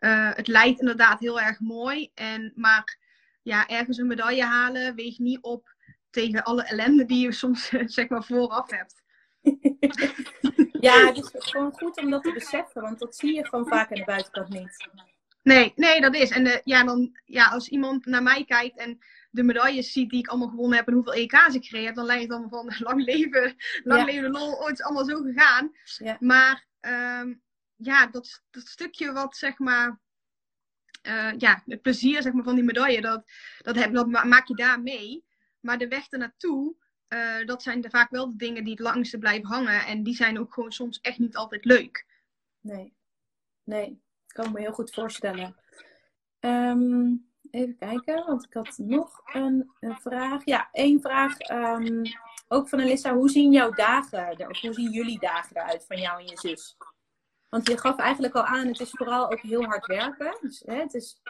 [0.00, 2.10] uh, het lijkt inderdaad heel erg mooi.
[2.14, 2.98] En, maar
[3.42, 5.74] ja, ergens een medaille halen weegt niet op
[6.10, 9.02] tegen alle ellende die je soms zeg maar vooraf hebt.
[10.86, 13.90] ja, het is gewoon goed om dat te beseffen, want dat zie je gewoon vaak
[13.90, 14.88] aan de buitenkant niet.
[15.42, 16.30] Nee, nee, dat is.
[16.30, 18.98] En de, ja, dan, ja, als iemand naar mij kijkt en
[19.30, 22.04] de medailles ziet die ik allemaal gewonnen heb en hoeveel EK's ik gekregen heb, dan
[22.04, 24.06] lijkt het allemaal van lang leven, lang ja.
[24.06, 25.72] leven de lol, ooit is allemaal zo gegaan.
[25.98, 26.16] Ja.
[26.20, 26.66] Maar
[27.20, 27.42] um,
[27.76, 30.00] ja, dat, dat stukje wat zeg maar,
[31.02, 34.54] uh, ja, het plezier zeg maar, van die medaille, dat, dat, heb, dat maak je
[34.54, 35.24] daar mee.
[35.60, 36.74] Maar de weg ernaartoe,
[37.08, 39.86] uh, dat zijn vaak wel de dingen die het langste blijven hangen.
[39.86, 42.06] En die zijn ook gewoon soms echt niet altijd leuk.
[42.60, 42.94] Nee,
[43.64, 45.56] nee, kan me heel goed voorstellen.
[46.40, 50.44] Um, even kijken, want ik had nog een, een vraag.
[50.44, 51.50] Ja, één vraag.
[51.50, 52.02] Um,
[52.48, 53.14] ook van Elissa.
[53.14, 56.76] Hoe zien jouw dagen, of hoe zien jullie dagen eruit van jou en je zus?
[57.48, 60.38] Want je gaf eigenlijk al aan, het is vooral ook heel hard werken.
[60.40, 61.22] Dus, hè, het is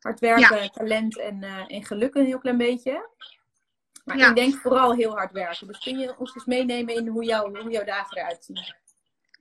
[0.00, 0.68] hard werken, ja.
[0.68, 3.08] talent en, uh, en geluk een heel klein beetje.
[4.04, 4.28] Maar ja.
[4.28, 5.66] ik denk vooral heel hard werken.
[5.66, 8.74] Dus kun je ons eens meenemen in hoe, jou, hoe jouw dagen eruit zien?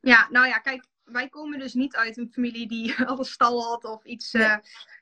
[0.02, 3.84] Ja, nou ja, kijk, wij komen dus niet uit een familie die al stal had
[3.84, 4.32] of iets.
[4.32, 4.44] Nee.
[4.44, 4.56] Uh,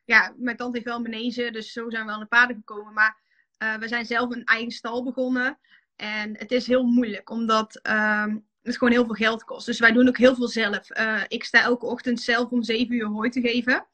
[0.06, 2.94] ja, mijn tante heeft wel manege, dus zo zijn we aan de paarden gekomen.
[2.94, 3.18] Maar
[3.58, 5.60] uh, we zijn zelf een eigen stal begonnen.
[5.96, 9.66] En het is heel moeilijk, omdat um, het gewoon heel veel geld kost.
[9.66, 10.98] Dus wij doen ook heel veel zelf.
[10.98, 13.86] Uh, ik sta elke ochtend zelf om 7 uur hooi te geven.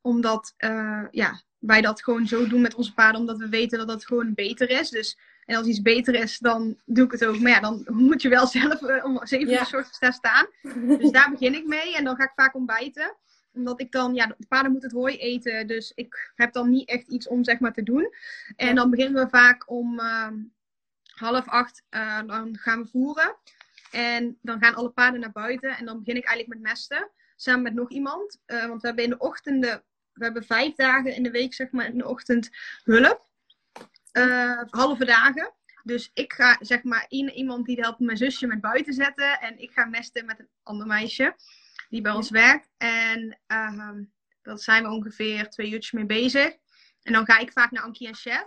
[0.00, 3.88] Omdat uh, ja, wij dat gewoon zo doen met onze paarden, omdat we weten dat
[3.88, 4.90] dat gewoon beter is.
[4.90, 7.38] Dus, en als iets beter is, dan doe ik het ook.
[7.38, 9.84] Maar ja, dan moet je wel zelf uh, om 7 uur ja.
[9.98, 10.46] te staan.
[10.98, 11.96] Dus daar begin ik mee.
[11.96, 13.16] En dan ga ik vaak ontbijten
[13.52, 15.66] omdat ik dan, ja, de paarden moeten het hooi eten.
[15.66, 18.14] Dus ik heb dan niet echt iets om zeg maar te doen.
[18.56, 20.00] En dan beginnen we vaak om
[21.14, 21.82] half acht.
[22.26, 23.36] Dan gaan we voeren.
[23.90, 25.76] En dan gaan alle paarden naar buiten.
[25.76, 27.10] En dan begin ik eigenlijk met mesten.
[27.36, 28.38] Samen met nog iemand.
[28.46, 29.84] Uh, want we hebben in de ochtenden.
[30.12, 32.50] We hebben vijf dagen in de week, zeg maar, in de ochtend
[32.84, 33.28] hulp.
[34.70, 35.54] halve dagen.
[35.82, 39.40] Dus ik ga, zeg maar, iemand die helpt mijn zusje met buiten zetten.
[39.40, 41.36] En ik ga mesten met een ander meisje
[41.88, 42.70] die bij ons werkt.
[42.76, 43.90] En uh,
[44.42, 46.56] dat zijn we ongeveer twee uurtjes mee bezig.
[47.02, 48.46] En dan ga ik vaak naar Ankie en Chef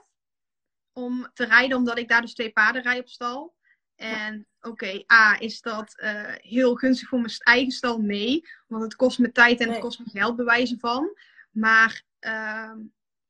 [0.94, 3.56] om te rijden, omdat ik daar dus twee paarden rij op stal.
[3.96, 4.48] En.
[4.66, 7.99] Oké, okay, A, is dat uh, heel gunstig voor mijn eigen stal?
[7.99, 9.76] Nee, want het kost me tijd en nee.
[9.76, 11.18] het kost me geld bewijzen van.
[11.51, 12.72] Maar uh,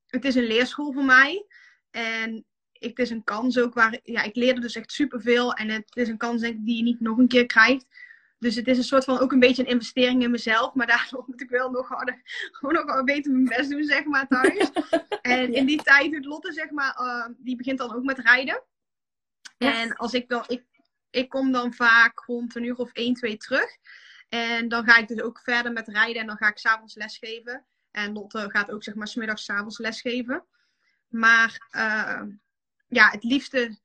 [0.07, 1.45] het is een leerschool voor mij.
[1.91, 5.53] En het is een kans ook waar, ja, ik leerde dus echt superveel.
[5.53, 7.85] En het is een kans denk ik, die je niet nog een keer krijgt.
[8.37, 10.73] Dus het is een soort van ook een beetje een investering in mezelf.
[10.73, 12.21] Maar daardoor moet ik wel nog harder,
[12.51, 14.71] gewoon nog beter mijn best doen, zeg maar, thuis.
[15.21, 15.57] en ja.
[15.57, 18.63] in die tijd doet Lotte, zeg maar, uh, die begint dan ook met rijden.
[19.57, 19.81] Ja.
[19.81, 20.63] En als ik dan, ik,
[21.13, 23.77] ik kom dan vaak rond een uur of 1, 2 terug.
[24.29, 27.65] En dan ga ik dus ook verder met rijden en dan ga ik s'avonds lesgeven.
[27.91, 30.45] En Lotte gaat ook, zeg maar, smiddags s'avonds lesgeven.
[31.07, 32.21] Maar uh,
[32.87, 33.77] ja, het liefste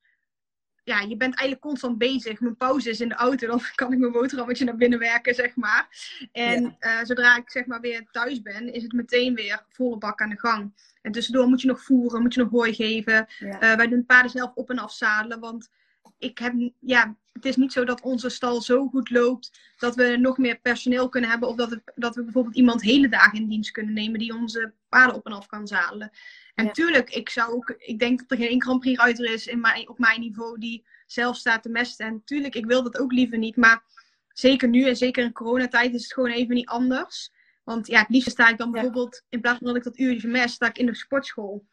[0.88, 2.40] ja, je bent eigenlijk constant bezig.
[2.40, 5.56] Mijn pauze is in de auto, dan kan ik mijn boterhammetje naar binnen werken, zeg
[5.56, 5.88] maar.
[6.32, 7.00] En ja.
[7.00, 10.30] uh, zodra ik zeg maar weer thuis ben, is het meteen weer volle bak aan
[10.30, 10.72] de gang.
[11.02, 13.26] En tussendoor moet je nog voeren, moet je nog hooi geven.
[13.38, 13.62] Ja.
[13.62, 15.70] Uh, wij doen paarden zelf op en afzadelen, want
[16.18, 20.16] ik heb, ja, het is niet zo dat onze stal zo goed loopt dat we
[20.16, 21.48] nog meer personeel kunnen hebben.
[21.48, 24.72] Of dat, het, dat we bijvoorbeeld iemand hele dagen in dienst kunnen nemen die onze
[24.88, 26.10] paarden op en af kan zadelen.
[26.54, 26.70] En ja.
[26.70, 29.88] tuurlijk, ik zou ook, ik denk dat er geen Grand Prix ruiter is in mijn,
[29.88, 32.06] op mijn niveau die zelf staat te mesten.
[32.06, 33.56] En tuurlijk, ik wil dat ook liever niet.
[33.56, 33.82] Maar
[34.28, 37.32] zeker nu en zeker in coronatijd is het gewoon even niet anders.
[37.64, 39.26] Want ja, het liefst sta ik dan bijvoorbeeld, ja.
[39.28, 41.66] in plaats van dat ik dat uurtje mest, sta ik in de sportschool.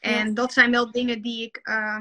[0.00, 0.34] En ja.
[0.34, 2.00] dat zijn wel dingen die ik, uh,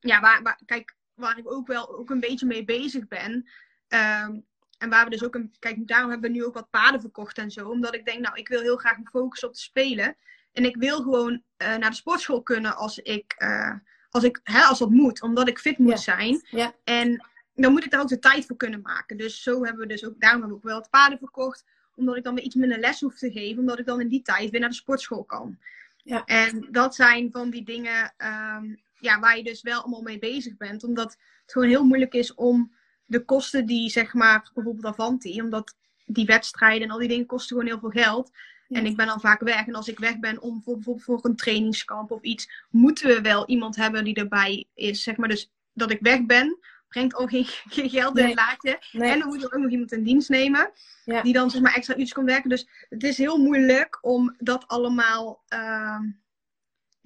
[0.00, 3.48] ja, waar, waar, kijk, waar ik ook wel ook een beetje mee bezig ben.
[3.88, 4.40] Ehm,
[4.78, 5.54] en waar we dus ook een.
[5.58, 7.68] Kijk, daarom hebben we nu ook wat paden verkocht en zo.
[7.68, 10.16] Omdat ik denk, nou, ik wil heel graag me focussen op te spelen.
[10.52, 13.34] En ik wil gewoon uh, naar de sportschool kunnen als ik.
[13.38, 13.74] Uh,
[14.10, 16.46] als, ik hè, als dat moet, omdat ik fit moet zijn.
[16.50, 16.74] Ja.
[16.84, 19.16] En dan moet ik daar ook de tijd voor kunnen maken.
[19.16, 21.64] Dus zo hebben we dus ook, daarom hebben we ook wel wat paden verkocht.
[21.94, 23.58] Omdat ik dan weer iets minder les hoef te geven.
[23.58, 25.58] Omdat ik dan in die tijd weer naar de sportschool kan.
[25.96, 26.24] Ja.
[26.24, 28.14] En dat zijn van die dingen
[28.56, 30.84] um, ja, waar je dus wel allemaal mee bezig bent.
[30.84, 31.10] Omdat
[31.42, 32.72] het gewoon heel moeilijk is om
[33.04, 35.40] de kosten die, zeg maar, bijvoorbeeld Avanti.
[35.40, 35.74] Omdat
[36.06, 38.30] die wedstrijden en al die dingen kosten gewoon heel veel geld.
[38.68, 39.66] En ik ben dan vaak weg.
[39.66, 43.20] En als ik weg ben om voor, bijvoorbeeld voor een trainingskamp of iets, moeten we
[43.20, 45.02] wel iemand hebben die erbij is.
[45.02, 47.44] Zeg maar dus dat ik weg ben, brengt ook geen,
[47.76, 48.32] geen geld in Nee.
[48.34, 48.78] het laadje.
[48.92, 49.10] Nee.
[49.10, 50.70] En dan moet er ook nog iemand in dienst nemen.
[51.04, 51.22] Ja.
[51.22, 52.48] Die dan zeg maar extra uurtjes komt werken.
[52.50, 55.42] Dus het is heel moeilijk om dat allemaal.
[55.48, 56.02] ehm,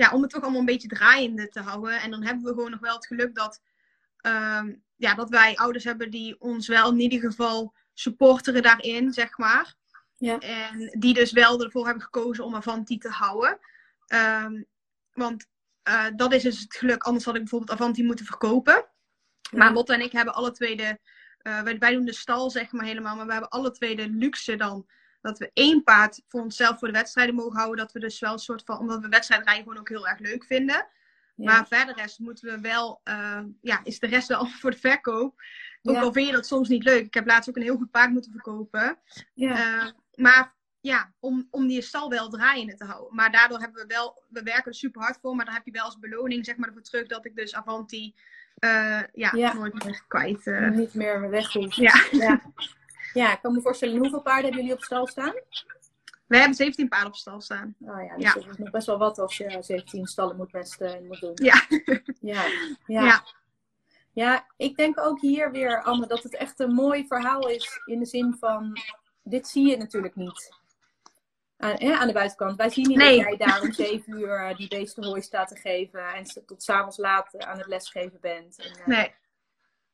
[0.03, 2.01] ja, om het toch allemaal een beetje draaiende te houden.
[2.01, 3.61] En dan hebben we gewoon nog wel het geluk dat.
[4.17, 9.39] ehm, ja, dat wij ouders hebben die ons wel in ieder geval supporteren daarin, zeg
[9.39, 9.75] maar.
[10.17, 10.39] Ja.
[10.39, 13.59] En die dus wel ervoor hebben gekozen om Avanti te houden.
[14.07, 14.63] Ehm,
[15.13, 15.47] want
[15.83, 17.03] eh, dat is dus het geluk.
[17.03, 18.87] Anders had ik bijvoorbeeld Avanti moeten verkopen.
[19.51, 20.99] Maar Lotte en ik hebben alle twee de...
[21.39, 23.17] eh, wij, wij doen de stal zeg maar helemaal.
[23.17, 24.87] Maar we hebben alle twee de luxe dan...
[25.23, 27.77] Dat we één paard voor onszelf voor de wedstrijden mogen houden.
[27.85, 28.79] Dat we dus wel een soort van...
[28.79, 30.87] Omdat we wedstrijdrijden gewoon ook heel erg leuk vinden.
[31.37, 31.53] Ja.
[31.53, 33.01] Maar verder rest moeten we wel...
[33.05, 35.41] eh, ja, is de rest wel voor de verkoop.
[35.83, 36.01] Ook Ja.
[36.03, 37.05] al vind je dat soms niet leuk.
[37.05, 38.99] Ik heb laatst ook een heel goed paard moeten verkopen.
[39.35, 39.83] ja.
[39.85, 43.15] Eh, maar ja, om, om die stal wel draaiende te houden.
[43.15, 45.73] Maar daardoor hebben we wel, we werken er super hard voor, maar dan heb je
[45.73, 48.15] wel als beloning zeg maar ervoor terug dat ik dus Avanti
[48.55, 49.53] eh, ja, Ja.
[49.53, 50.47] nooit meer kwijt.
[50.75, 51.77] niet meer weg hoeft.
[51.77, 52.41] Ja.
[53.13, 53.33] Ja.
[53.33, 53.99] Ik kan me voorstellen.
[53.99, 55.35] Hoeveel paarden hebben jullie op stal staan?
[56.27, 57.75] We hebben 17 paarden op stal staan.
[57.81, 58.33] Oh ja, dus Ja.
[58.35, 61.33] dat is nog best wel wat als je 17 stallen moet, best, eh, moet doen.
[61.35, 61.67] Ja.
[62.21, 62.45] Ja.
[62.87, 63.05] Ja.
[63.05, 63.25] Ja.
[64.15, 67.81] Ja, ik denk ook hier weer, Anne, dat het echt een mooi verhaal is.
[67.85, 68.81] In de zin van,
[69.23, 70.53] dit zie je natuurlijk niet.
[71.57, 72.57] Aan, hè, aan de buitenkant.
[72.57, 73.17] Wij zien niet Nee.
[73.17, 76.15] dat jij daar om zeven uur eh, die beesten hooi staat te geven.
[76.15, 78.59] En tot s'avonds laat eh, aan het lesgeven bent.
[78.59, 79.15] En, eh, Nee.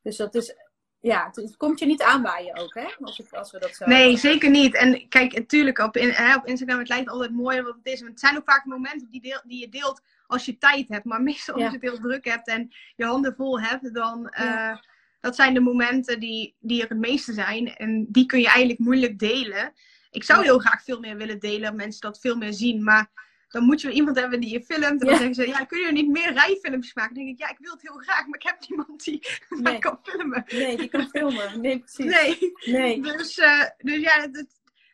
[0.01, 0.55] Dus dat is,
[1.01, 2.87] ja, het, komt je niet aanwaaien ook, hè?
[3.01, 3.85] Als, ik, als we dat zo...
[3.85, 4.75] nee, zeker niet.
[4.75, 7.99] En kijk, natuurlijk op, in, hè, op Instagram, het lijkt altijd mooier wat het is.
[7.99, 11.05] Want het zijn ook vaak momenten die, deel, die je deelt als je tijd hebt.
[11.05, 11.63] Maar meestal Ja.
[11.63, 14.29] als je het heel druk hebt en je handen vol hebt, dan...
[14.29, 14.83] eh, Ja.
[15.19, 17.75] dat zijn de momenten die, die er het meeste zijn.
[17.75, 19.73] En die kun je eigenlijk moeilijk delen.
[20.11, 22.83] Ik zou heel graag veel meer willen delen, mensen dat veel meer zien.
[22.83, 23.09] Maar
[23.49, 25.01] dan moet je iemand hebben die je filmt.
[25.01, 27.15] En dan zeggen ze, ja, kun je niet meer rijfilmpjes maken?
[27.15, 29.27] Dan denk ik, ja, ik wil het heel graag, maar ik heb niemand die
[29.61, 30.43] mij kan filmen.
[30.47, 31.61] Nee, die kan filmen.
[31.61, 32.05] Nee, precies.
[32.05, 32.53] Nee.
[32.65, 33.01] Nee.
[33.01, 34.29] Dus, eh, dus ja,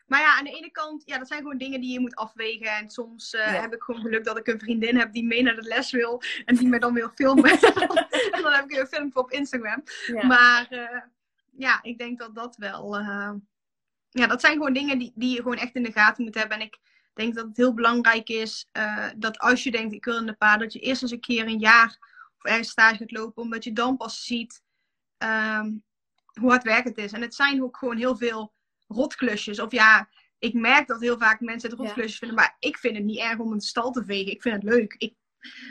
[0.07, 2.67] maar ja, aan de ene kant, ja, dat zijn gewoon dingen die je moet afwegen.
[2.67, 3.61] En soms eh, Ja.
[3.61, 6.21] heb ik gewoon geluk dat ik een vriendin heb die mee naar de les wil.
[6.45, 7.51] En die me dan wil filmen.
[8.31, 9.83] en dan heb ik een filmpje op Instagram.
[10.05, 10.25] Ja.
[10.25, 11.01] Maar eh,
[11.57, 12.99] ja, ik denk dat dat wel.
[14.09, 16.57] ja, dat zijn gewoon dingen die, die je gewoon echt in de gaten moet hebben.
[16.59, 16.77] En ik
[17.15, 20.33] denk dat het heel belangrijk is eh, dat als je denkt, ik wil in de
[20.33, 21.97] paard, dat je eerst eens een keer een jaar
[22.37, 24.63] of ergens stage gaat lopen, omdat je dan pas ziet
[25.17, 25.71] ehm,
[26.39, 27.11] hoe hard werk het is.
[27.11, 28.53] En het zijn ook gewoon heel veel
[28.87, 29.59] rotklusjes.
[29.59, 30.09] Of ja,
[30.39, 31.85] ik merk dat heel vaak mensen het Ja.
[31.85, 34.31] rotklusjes vinden, maar ik vind het niet erg om een stal te vegen.
[34.31, 34.95] Ik vind het leuk.
[34.97, 35.13] Ik,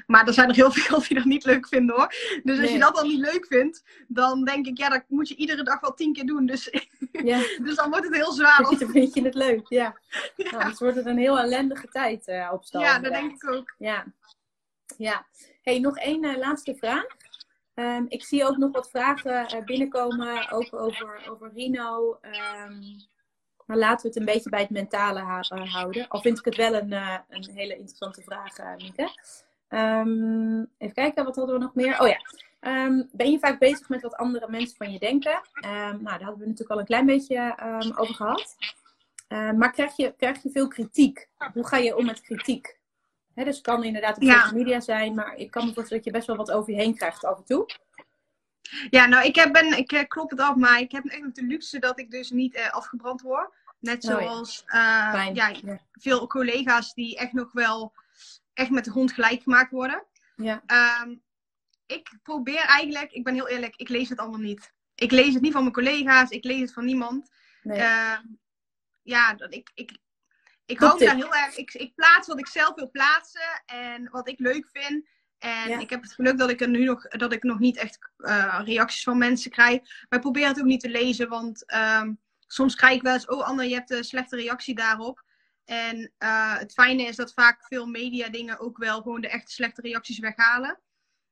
[0.06, 2.08] maar er zijn er heel veel die dat niet leuk vinden hoor.
[2.42, 2.72] Dus als Nee.
[2.72, 5.80] je dat dan niet leuk vindt, dan denk ik, ja, dat moet je iedere dag
[5.80, 6.46] wel tien keer doen.
[6.46, 6.70] Dus,
[7.22, 7.38] Ja.
[7.62, 8.62] dus dan wordt het heel zwaar.
[8.78, 9.98] Dan vind je het leuk, ja.
[10.36, 12.80] Nou, het wordt het een heel ellendige tijd eh, op stal.
[12.80, 13.74] ja, dat denk ik ook.
[13.78, 14.04] Ja.
[14.96, 15.26] ja.
[15.62, 17.06] Hey, nog één eh, laatste vraag.
[17.74, 22.18] Ehm, ik zie ook nog wat vragen eh, binnenkomen, ook over, over Rino.
[22.20, 22.80] Ehm,
[23.66, 26.08] maar laten we het een beetje bij het mentale houden.
[26.08, 26.92] Al vind ik het wel een,
[27.28, 29.08] een hele interessante vraag, Mieke.
[29.74, 32.00] Ehm, even kijken, wat hadden we nog meer?
[32.00, 32.16] Oh ja.
[32.60, 35.40] Ehm, ben je vaak bezig met wat andere mensen van je denken?
[35.54, 37.56] Ehm, nou, daar hadden we natuurlijk al een klein beetje
[37.96, 38.56] over gehad.
[39.28, 41.28] Maar krijg je, krijg je veel kritiek?
[41.52, 42.78] Hoe ga je om met kritiek?
[43.34, 44.34] Dus het kan inderdaad op Ja.
[44.40, 46.78] social media zijn, maar ik kan me voorstellen dat je best wel wat over je
[46.80, 47.66] heen krijgt af en toe.
[48.90, 51.42] Ja, nou, ik, heb, ben, ik eh, klop het af, maar ik heb echt de
[51.42, 53.48] luxe dat ik dus niet eh, afgebrand word.
[53.78, 54.20] Net Oh ja.
[54.20, 55.52] zoals eh, Ja.
[55.92, 57.92] veel collega's die echt nog wel
[58.54, 60.04] echt met de grond gelijk gemaakt worden.
[60.36, 60.62] Ja.
[60.66, 61.14] Ehm,
[61.86, 64.72] ik probeer eigenlijk, ik ben heel eerlijk, ik lees het allemaal niet.
[64.94, 67.30] Ik lees het niet van mijn collega's, ik lees het van niemand.
[67.62, 67.78] Nee.
[67.78, 68.18] Eh,
[69.02, 69.98] ja, dat ik, ik,
[70.66, 71.56] ik hou daar heel erg.
[71.56, 75.08] Ik, ik plaats wat ik zelf wil plaatsen en wat ik leuk vind.
[75.38, 75.78] En Ja.
[75.78, 78.60] ik heb het geluk dat ik er nu nog, dat ik nog niet echt eh,
[78.64, 79.80] reacties van mensen krijg.
[79.80, 82.12] Maar ik probeer het ook niet te lezen, want ehm,
[82.46, 85.22] soms krijg ik wel eens, oh Anne, je hebt een slechte reactie daarop.
[85.64, 89.52] En eh, het fijne is dat vaak veel media dingen ook wel gewoon de echte
[89.52, 90.78] slechte reacties weghalen.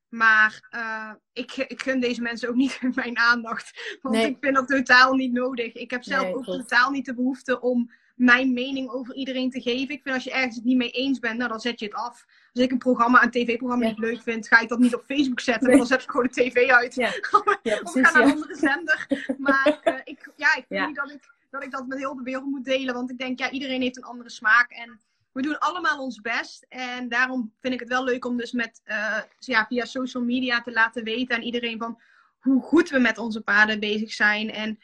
[0.08, 3.98] Maar uh, ik, ik gun deze mensen ook niet mijn aandacht.
[4.02, 5.72] Want ik vind dat totaal niet nodig.
[5.72, 9.94] Ik heb zelf ook totaal niet de behoefte om mijn mening over iedereen te geven.
[9.94, 11.94] Ik vind als je ergens het niet mee eens bent, nou dan zet je het
[11.94, 12.24] af.
[12.52, 15.40] Als ik een programma, een tv-programma niet leuk vind, ga ik dat niet op Facebook
[15.40, 15.68] zetten.
[15.68, 15.76] Nee.
[15.76, 16.94] Dan zet ik gewoon de tv uit.
[16.94, 17.12] Ja.
[17.62, 19.06] ja of ga naar een andere zender.
[19.38, 22.22] Maar uh, ik, ja, ik vind niet dat ik, dat ik dat met heel de
[22.22, 22.94] wereld moet delen.
[22.94, 24.70] Want ik denk, ja, iedereen heeft een andere smaak.
[24.70, 25.00] En
[25.32, 26.66] we doen allemaal ons best.
[26.68, 30.62] En daarom vind ik het wel leuk om dus met, uh, ja, via social media
[30.62, 32.00] te laten weten aan iedereen van
[32.38, 34.50] hoe goed we met onze paarden bezig zijn.
[34.50, 34.78] En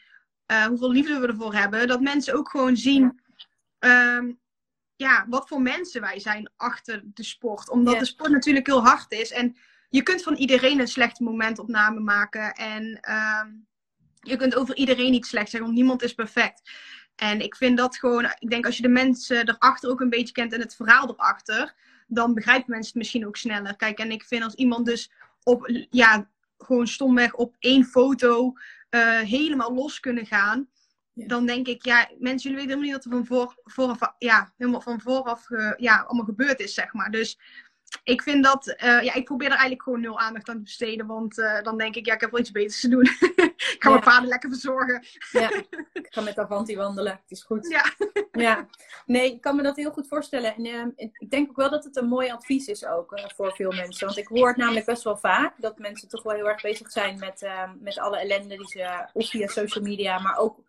[0.51, 1.87] uh, hoeveel liefde we ervoor hebben.
[1.87, 3.21] Dat mensen ook gewoon zien
[3.79, 4.39] um,
[4.95, 7.69] ja, wat voor mensen wij zijn achter de sport.
[7.69, 9.31] Omdat de sport natuurlijk heel hard is.
[9.31, 9.55] En
[9.89, 12.53] je kunt van iedereen een slechte momentopname maken.
[12.53, 13.67] En um,
[14.21, 16.71] je kunt over iedereen iets slecht zeggen, want niemand is perfect.
[17.15, 20.33] En ik vind dat gewoon, ik denk als je de mensen erachter ook een beetje
[20.33, 21.73] kent en het verhaal erachter,
[22.07, 23.75] dan begrijpen mensen het misschien ook sneller.
[23.75, 25.11] Kijk, en ik vind als iemand dus
[25.43, 28.53] op, ja, gewoon stomweg op één foto
[28.89, 30.69] uh, helemaal los kunnen gaan,
[31.13, 34.53] dan denk ik, ja, mensen, jullie weten helemaal niet wat er van voor, vooraf, ja,
[34.57, 35.47] helemaal van vooraf,
[35.77, 37.11] ja, allemaal gebeurd is, zeg maar.
[37.11, 37.39] Dus
[38.03, 41.05] ik vind dat, uh, ja, ik probeer er eigenlijk gewoon nul aandacht aan te besteden.
[41.07, 43.07] Want uh, dan denk ik, ja, ik heb wel iets beters te doen.
[43.75, 45.05] ik ga mijn vader lekker verzorgen.
[45.31, 45.51] ja,
[45.93, 47.11] ik ga met Avanti wandelen.
[47.11, 47.67] Het is goed.
[47.67, 47.93] Ja.
[48.47, 48.67] ja.
[49.05, 50.55] Nee, ik kan me dat heel goed voorstellen.
[50.55, 53.71] En uh, ik denk ook wel dat het een mooi advies is ook voor veel
[53.71, 54.05] mensen.
[54.05, 56.91] Want ik hoor het namelijk best wel vaak dat mensen toch wel heel erg bezig
[56.91, 60.59] zijn met, ehm, met alle ellende die ze, of via social media, maar ook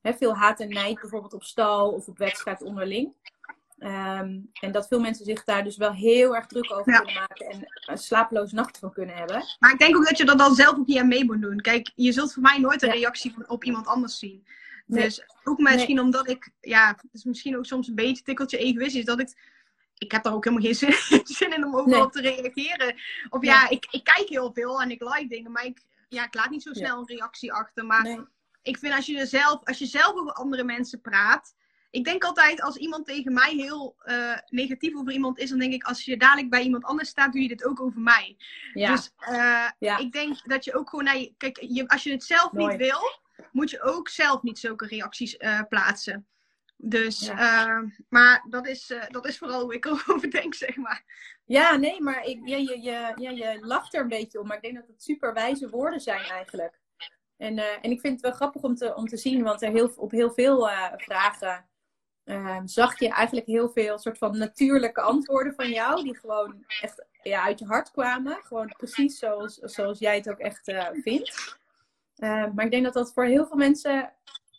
[0.00, 3.12] hè, veel haat en nijd bijvoorbeeld op stal of op wedstrijd onderling.
[3.80, 7.46] Um, en dat veel mensen zich daar dus wel heel erg druk over kunnen maken
[7.46, 9.44] en een slapeloze nachten van kunnen hebben.
[9.58, 11.60] Maar ik denk ook dat je dat dan zelf ook niet aan mee moet doen.
[11.60, 14.46] Kijk, je zult voor mij nooit een reactie op iemand anders zien.
[14.86, 19.04] Dus ook misschien omdat ik, ja, het is misschien ook soms een beetje tikkeltje egoïstisch,
[19.04, 19.34] dat ik,
[19.98, 22.94] ik heb daar ook helemaal geen zin, zin in om overal op te reageren.
[23.28, 26.34] Of ja, ik, ik kijk heel veel en ik like dingen, maar ik, ja, ik
[26.34, 27.86] laat niet zo snel een reactie achter.
[27.86, 28.26] Maar
[28.62, 31.54] ik vind als je, zelf, als je zelf over andere mensen praat,
[31.90, 35.72] ik denk altijd als iemand tegen mij heel uh, negatief over iemand is, dan denk
[35.72, 38.36] ik als je dadelijk bij iemand anders staat, doe je dit ook over mij.
[38.74, 38.90] Ja.
[38.90, 39.98] Dus uh, ja.
[39.98, 41.34] ik denk dat je ook gewoon naar je.
[41.36, 43.20] Kijk, je, als je het zelf niet wil,
[43.52, 46.26] moet je ook zelf niet zulke reacties uh, plaatsen.
[46.76, 47.84] Dus, ja.
[48.08, 51.04] maar dat is, dat is vooral hoe ik erover denk, zeg maar.
[51.44, 54.46] Ja, nee, maar ik, je, je, je, ja, je lacht er een beetje om.
[54.46, 56.80] Maar ik denk dat het super wijze woorden zijn eigenlijk.
[57.36, 59.92] En, en ik vind het wel grappig om te, om te zien, want er heel,
[59.96, 61.67] op heel veel vragen
[62.28, 67.04] Ehm, zag je eigenlijk heel veel soort van natuurlijke antwoorden van jou, die gewoon echt
[67.22, 68.38] ja, uit je hart kwamen.
[68.42, 71.58] Gewoon precies zoals, zoals jij het ook echt uh, vindt.
[72.16, 74.12] Ehm, maar ik denk dat dat voor heel veel mensen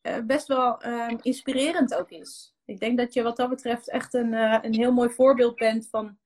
[0.04, 2.56] uh, best wel um, inspirerend ook is.
[2.66, 5.88] Ik denk dat je wat dat betreft echt een, uh, een heel mooi voorbeeld bent
[5.90, 6.18] van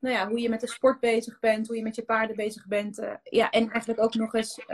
[0.00, 2.66] nou ja, hoe je met de sport bezig bent, hoe je met je paarden bezig
[2.66, 3.02] bent.
[3.22, 4.64] ja, en eigenlijk ook nog eens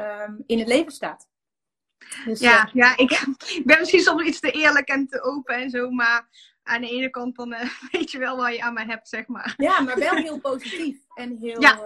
[0.46, 1.28] in het leven staat.
[2.24, 3.24] Dus, ja, uh, ja ik,
[3.64, 6.28] ben misschien soms iets te eerlijk en te open en zo, maar
[6.62, 7.61] aan de ene kant dan uh,
[7.92, 9.55] weet je wel wat je aan mij hebt, zeg maar.
[9.57, 11.78] Ja, maar wel heel positief en heel, ja,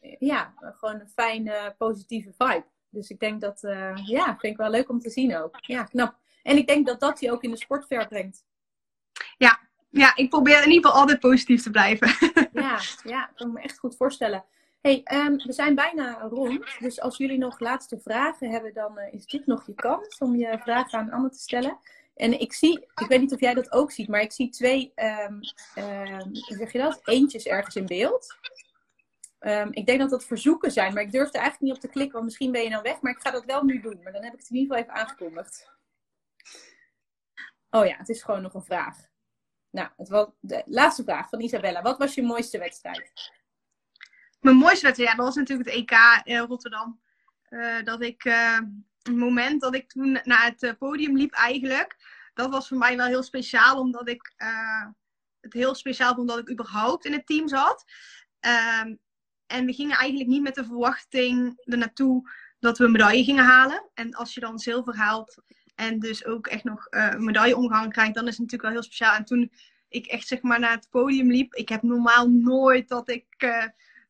[0.00, 2.64] uh, ja gewoon een fijne, positieve vibe.
[2.90, 3.60] Dus ik denk dat,
[4.04, 5.56] ja, vind ik wel leuk om te zien ook.
[5.60, 6.16] Ja, knap.
[6.42, 8.44] En ik denk dat dat je ook in de sport ver brengt.
[9.36, 9.60] Ja,
[9.90, 12.08] ja, ik probeer in ieder geval altijd positief te blijven.
[12.52, 14.44] ja, ja, kan me echt goed voorstellen
[14.84, 16.76] hey, um, we zijn bijna rond.
[16.78, 20.36] Dus als jullie nog laatste vragen hebben, dan uh, is dit nog je kans om
[20.36, 21.78] je vragen aan Anne te stellen.
[22.14, 24.92] En ik zie, ik weet niet of jij dat ook ziet, maar ik zie twee,
[24.96, 25.38] um,
[26.58, 28.36] zeg je dat, eentjes ergens in beeld.
[29.70, 32.24] ik denk dat dat verzoeken zijn, maar ik durfde eigenlijk niet op te klikken, want
[32.24, 33.00] misschien ben je dan weg.
[33.00, 34.92] Maar ik ga dat wel nu doen, maar dan heb ik het in ieder geval
[34.92, 35.72] even aangekondigd.
[37.70, 38.96] Oh ja, het is gewoon nog een vraag.
[39.70, 41.82] Nou, het was de laatste vraag van Isabella.
[41.82, 43.12] Wat was je mooiste wedstrijd?
[44.44, 47.00] Mijn mooiste wedstrijd, ja, dat was natuurlijk het EK in Rotterdam.
[47.50, 48.22] Uh, dat ik,
[49.02, 51.96] het moment dat ik toen naar het eh, podium liep eigenlijk,
[52.34, 54.32] dat was voor mij wel heel speciaal, omdat ik
[55.40, 57.84] het heel speciaal vond dat ik überhaupt in het team zat.
[58.40, 58.98] Um,
[59.46, 63.44] en we gingen eigenlijk niet met de verwachting er naartoe dat we een medaille gingen
[63.44, 63.90] halen.
[63.94, 65.42] En als je dan zilver haalt
[65.74, 69.16] en dus ook echt nog een medailleomgang krijgt, dan is het natuurlijk wel heel speciaal.
[69.16, 69.52] En toen
[69.88, 73.26] ik echt zeg maar naar het podium liep, ik heb normaal nooit dat ik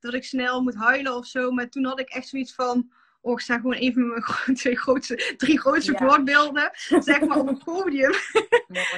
[0.04, 1.50] dat ik snel moet huilen of zo.
[1.50, 2.92] Maar toen had ik echt zoiets van.
[3.20, 5.98] Oh, ik sta gewoon even mijn twee grootste, drie grootste ja.
[5.98, 8.12] voorbeelden, zeg maar, op het podium.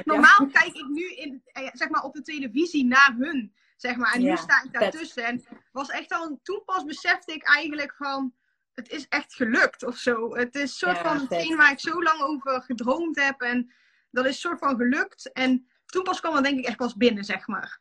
[0.05, 4.13] Normaal kijk ik nu in, eh, zeg maar, op de televisie naar hun, zeg maar.
[4.13, 5.25] En nu sta ik daartussen.
[5.25, 8.35] En was echt al, toen pas besefte ik eigenlijk van,
[8.73, 10.35] het is echt gelukt of zo.
[10.35, 13.41] Het is een soort van hetgeen waar ik zo lang over gedroomd heb.
[13.41, 13.73] En
[14.11, 15.33] dat is een soort van gelukt.
[15.33, 17.81] En toen pas kwam dat denk ik echt pas binnen, zeg maar.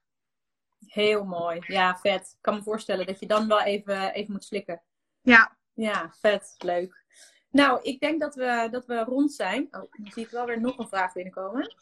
[0.88, 1.62] Heel mooi.
[1.68, 2.22] Ja, vet.
[2.22, 4.82] Ik kan me voorstellen dat je dan wel even, even moet slikken.
[5.22, 5.58] Ja.
[5.74, 6.56] Ja, vet.
[6.58, 7.04] Leuk.
[7.50, 9.68] Nou, ik denk dat we, dat we rond zijn.
[9.72, 11.76] Oh, dan zie ik wel weer nog een vraag binnenkomen.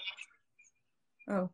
[1.26, 1.48] Oh.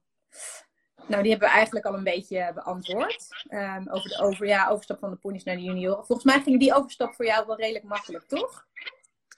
[1.08, 3.46] Nou, die hebben we eigenlijk al een beetje beantwoord.
[3.50, 6.06] Um, over de over, ja, overstap van de ponies naar de junioren.
[6.06, 8.68] Volgens mij ging die overstap voor jou wel redelijk makkelijk, toch?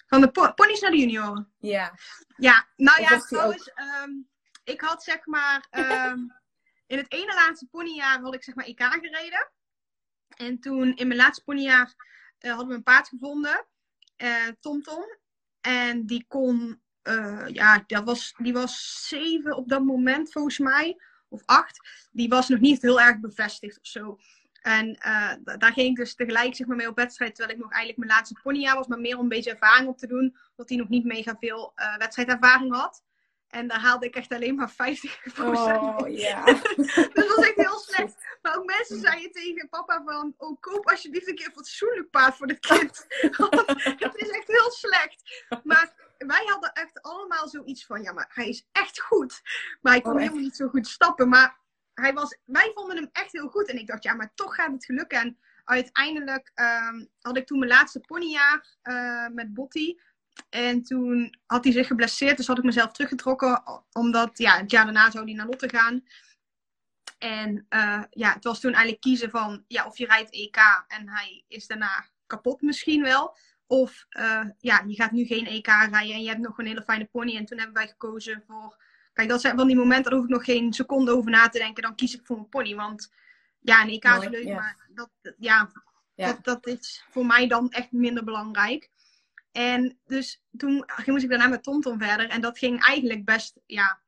[0.08, 1.52] Van de po ponies naar de junioren?
[1.60, 1.98] Ja.
[2.38, 3.72] Ja, nou ja, trouwens,
[4.04, 4.30] um,
[4.64, 5.68] ik had zeg maar...
[5.72, 6.40] Um,
[6.92, 9.52] in het ene laatste ponyjaar had ik zeg maar EK gereden.
[10.38, 11.94] En toen in mijn laatste ponyjaar
[12.40, 13.66] uh, hadden we een paard gevonden.
[14.18, 15.06] Uh, Tom Tom.
[15.62, 16.82] En die kon...
[17.04, 22.30] Uh, ja, dat was, die was zeven op dat moment volgens mij of acht, die
[22.30, 24.18] was nog niet heel erg bevestigd of zo.
[24.62, 24.94] En
[25.44, 28.18] daar ging ik dus tegelijk zeg maar, mee op wedstrijd, terwijl ik nog eigenlijk mijn
[28.18, 30.90] laatste ponyjaar was, maar meer om een beetje ervaring op te doen, omdat hij nog
[30.90, 33.04] niet mega veel wedstrijdervaring had.
[33.52, 34.76] En daar haalde ik echt alleen maar 50%
[35.40, 36.46] Oh, ja.
[36.76, 38.16] dus dat was echt heel slecht.
[38.42, 42.36] Maar ook mensen zeiden tegen papa van, oh, koop alsjeblieft een keer een fatsoenlijk paard
[42.36, 43.06] voor dit kind.
[44.06, 45.46] het is echt heel slecht.
[45.64, 49.42] Maar wij hadden echt allemaal zoiets van, ja, maar hij is echt goed.
[49.82, 51.30] Maar hij kon oh, helemaal niet zo goed stappen.
[51.30, 51.60] Maar
[51.94, 53.70] hij was, wij vonden hem echt heel goed.
[53.70, 55.20] En ik dacht, ja, maar toch gaat het gelukken.
[55.20, 60.02] En uiteindelijk um, had ik toen mijn laatste ponyjaar uh, met Botti.
[60.50, 63.64] En toen had hij zich geblesseerd, dus had ik mezelf teruggetrokken.
[63.92, 66.04] Omdat, ja, het jaar daarna zou hij naar Lotte gaan.
[67.18, 71.10] En uh, ja, het was toen eigenlijk kiezen van, ja, of je rijdt EK en
[71.10, 73.38] hij is daarna kapot misschien wel.
[73.68, 76.84] Of uh, ja, je gaat nu geen EK rijden en je hebt nog een hele
[76.84, 77.36] fijne pony.
[77.36, 78.84] En toen hebben wij gekozen voor.
[79.14, 81.58] Kijk, dat zijn van die momenten, daar hoef ik nog geen seconde over na te
[81.60, 81.84] denken.
[81.84, 82.76] Dan kies ik voor een pony.
[82.76, 83.14] Want
[83.60, 85.72] ja, een EK is leuk, maar dat, ja,
[86.16, 86.34] ja.
[86.34, 88.90] Dat, dat is voor mij dan echt minder belangrijk.
[89.52, 92.30] En dus toen moest ik daarna met TomTom verder.
[92.30, 94.02] En dat ging eigenlijk best, ja,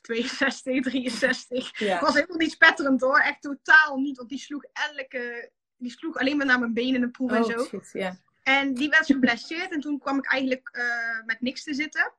[0.00, 1.78] 62, 63.
[1.78, 2.00] Ja.
[2.00, 3.18] was helemaal niet spetterend hoor.
[3.18, 4.16] Echt totaal niet.
[4.16, 5.50] Want die sloeg elke.
[5.76, 7.64] Die sloeg alleen maar naar mijn benen in de proef oh, en zo.
[7.64, 8.14] Shit, yeah.
[8.42, 12.12] En die werd geblesseerd en toen kwam ik eigenlijk uh, met niks te zitten.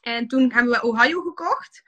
[0.00, 1.82] En toen hebben we Ohio gekocht.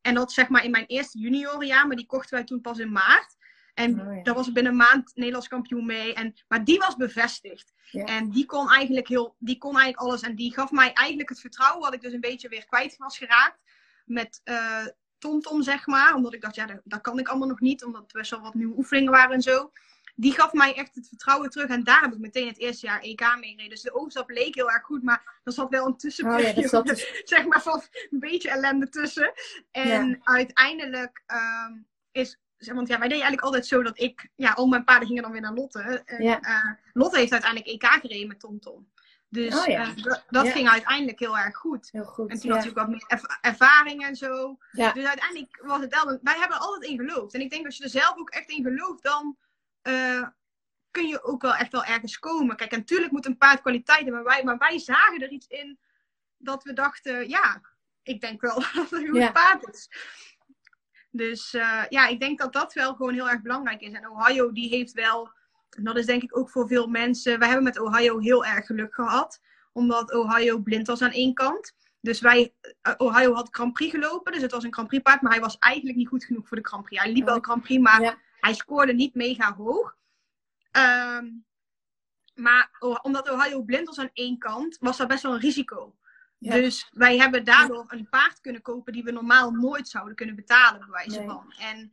[0.00, 2.92] En dat zeg maar in mijn eerste juniorjaar, maar die kochten wij toen pas in
[2.92, 3.36] maart.
[3.74, 4.22] En oh, ja.
[4.22, 6.14] daar was ik binnen een maand Nederlands kampioen mee.
[6.14, 7.72] En, maar die was bevestigd.
[7.90, 8.04] Ja.
[8.04, 10.20] En die kon, eigenlijk heel, die kon eigenlijk alles.
[10.20, 13.18] En die gaf mij eigenlijk het vertrouwen wat ik dus een beetje weer kwijt was
[13.18, 13.58] geraakt.
[14.04, 14.86] Met uh,
[15.18, 16.14] TomTom, zeg maar.
[16.14, 17.84] Omdat ik dacht, ja, dat, dat kan ik allemaal nog niet.
[17.84, 19.70] Omdat er best wel wat nieuwe oefeningen waren en zo
[20.14, 21.68] die gaf mij echt het vertrouwen terug.
[21.68, 23.68] En daar heb ik meteen het eerste jaar EK mee gereden.
[23.68, 26.82] Dus de overstap leek heel erg goed, maar er zat wel een tussenperiode, oh, ja,
[26.82, 27.22] dus...
[27.24, 29.32] zeg maar, van een beetje ellende tussen.
[29.70, 34.66] En uiteindelijk um, is want ja, wij deden eigenlijk altijd zo dat ik, ja, al
[34.66, 36.02] mijn paarden gingen dan weer naar Lotte.
[36.04, 36.40] En, ja.
[36.42, 38.72] uh, Lotte heeft uiteindelijk EK gereden met TomTom.
[38.74, 38.90] Tom.
[39.32, 39.86] Dus oh, ja.
[39.86, 41.88] uh, dat ging uiteindelijk heel erg goed.
[41.92, 44.58] Heel goed en toen had ook wat meer erv ervaring en zo.
[44.70, 47.34] Dus uiteindelijk was het wel, wij hebben er altijd in geloofd.
[47.34, 49.36] En ik denk als je er zelf ook echt in gelooft, dan
[49.82, 50.26] uh,
[50.90, 52.56] kun je ook wel echt wel ergens komen.
[52.56, 55.78] Kijk, natuurlijk moet een paard kwaliteit hebben, maar wij, maar wij zagen er iets in
[56.36, 57.60] dat we dachten, ja,
[58.02, 59.90] ik denk wel dat het een goed paard is.
[61.14, 63.92] Dus uh, ja, ik denk dat dat wel gewoon heel erg belangrijk is.
[63.92, 65.32] En Ohio, die heeft wel,
[65.70, 68.66] en dat is denk ik ook voor veel mensen, wij hebben met Ohio heel erg
[68.66, 69.40] geluk gehad.
[69.72, 71.74] Omdat Ohio blind was aan één kant.
[72.00, 75.22] Dus wij, uh, Ohio had Grand Prix gelopen, dus het was een Grand Prix paard,
[75.22, 77.02] maar hij was eigenlijk niet goed genoeg voor de Grand Prix.
[77.02, 78.18] Hij liep wel Grand Prix, maar ja.
[78.40, 79.96] Hij scoorde niet mega hoog.
[80.72, 81.44] Um,
[82.34, 82.70] maar
[83.02, 85.94] omdat Ohio blind was aan één kant, was dat best wel een risico.
[86.42, 86.54] Ja.
[86.54, 90.80] Dus wij hebben daardoor een paard kunnen kopen die we normaal nooit zouden kunnen betalen,
[90.80, 91.26] bij wijze nee.
[91.26, 91.54] van.
[91.58, 91.92] En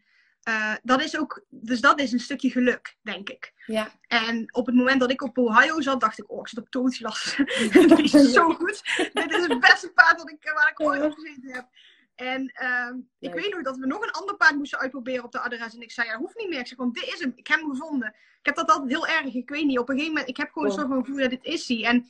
[0.49, 3.53] uh, dat is ook, dus dat is een stukje geluk, denk ik.
[3.65, 3.91] Ja.
[4.07, 6.69] En op het moment dat ik op Ohio zat, dacht ik, oh, ik zit op
[6.69, 7.35] Tootjas.
[7.71, 8.81] die is zo goed.
[9.13, 11.67] Dit is het beste paard dat ik, waar ik ooit op gezeten heb.
[12.15, 15.39] En uh, ik weet nog dat we nog een ander paard moesten uitproberen op de
[15.39, 15.75] adres.
[15.75, 16.59] En ik zei, ja, hoeft niet meer.
[16.59, 17.31] Ik zeg, want dit is hem.
[17.35, 18.07] Ik heb hem gevonden.
[18.39, 19.33] Ik heb dat altijd heel erg.
[19.33, 19.79] Ik weet niet.
[19.79, 20.73] Op een gegeven moment, ik heb gewoon oh.
[20.73, 21.85] een soort van gevoel, ja, dit is hij.
[21.85, 22.07] En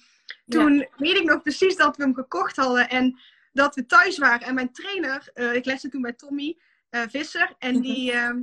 [0.47, 0.87] toen ja.
[0.97, 2.89] weet ik nog precies dat we hem gekocht hadden.
[2.89, 3.19] En
[3.51, 4.47] dat we thuis waren.
[4.47, 6.59] En mijn trainer, uh, ik lesde toen bij Tommy
[6.91, 7.55] uh, Visser.
[7.57, 8.35] En die, uh,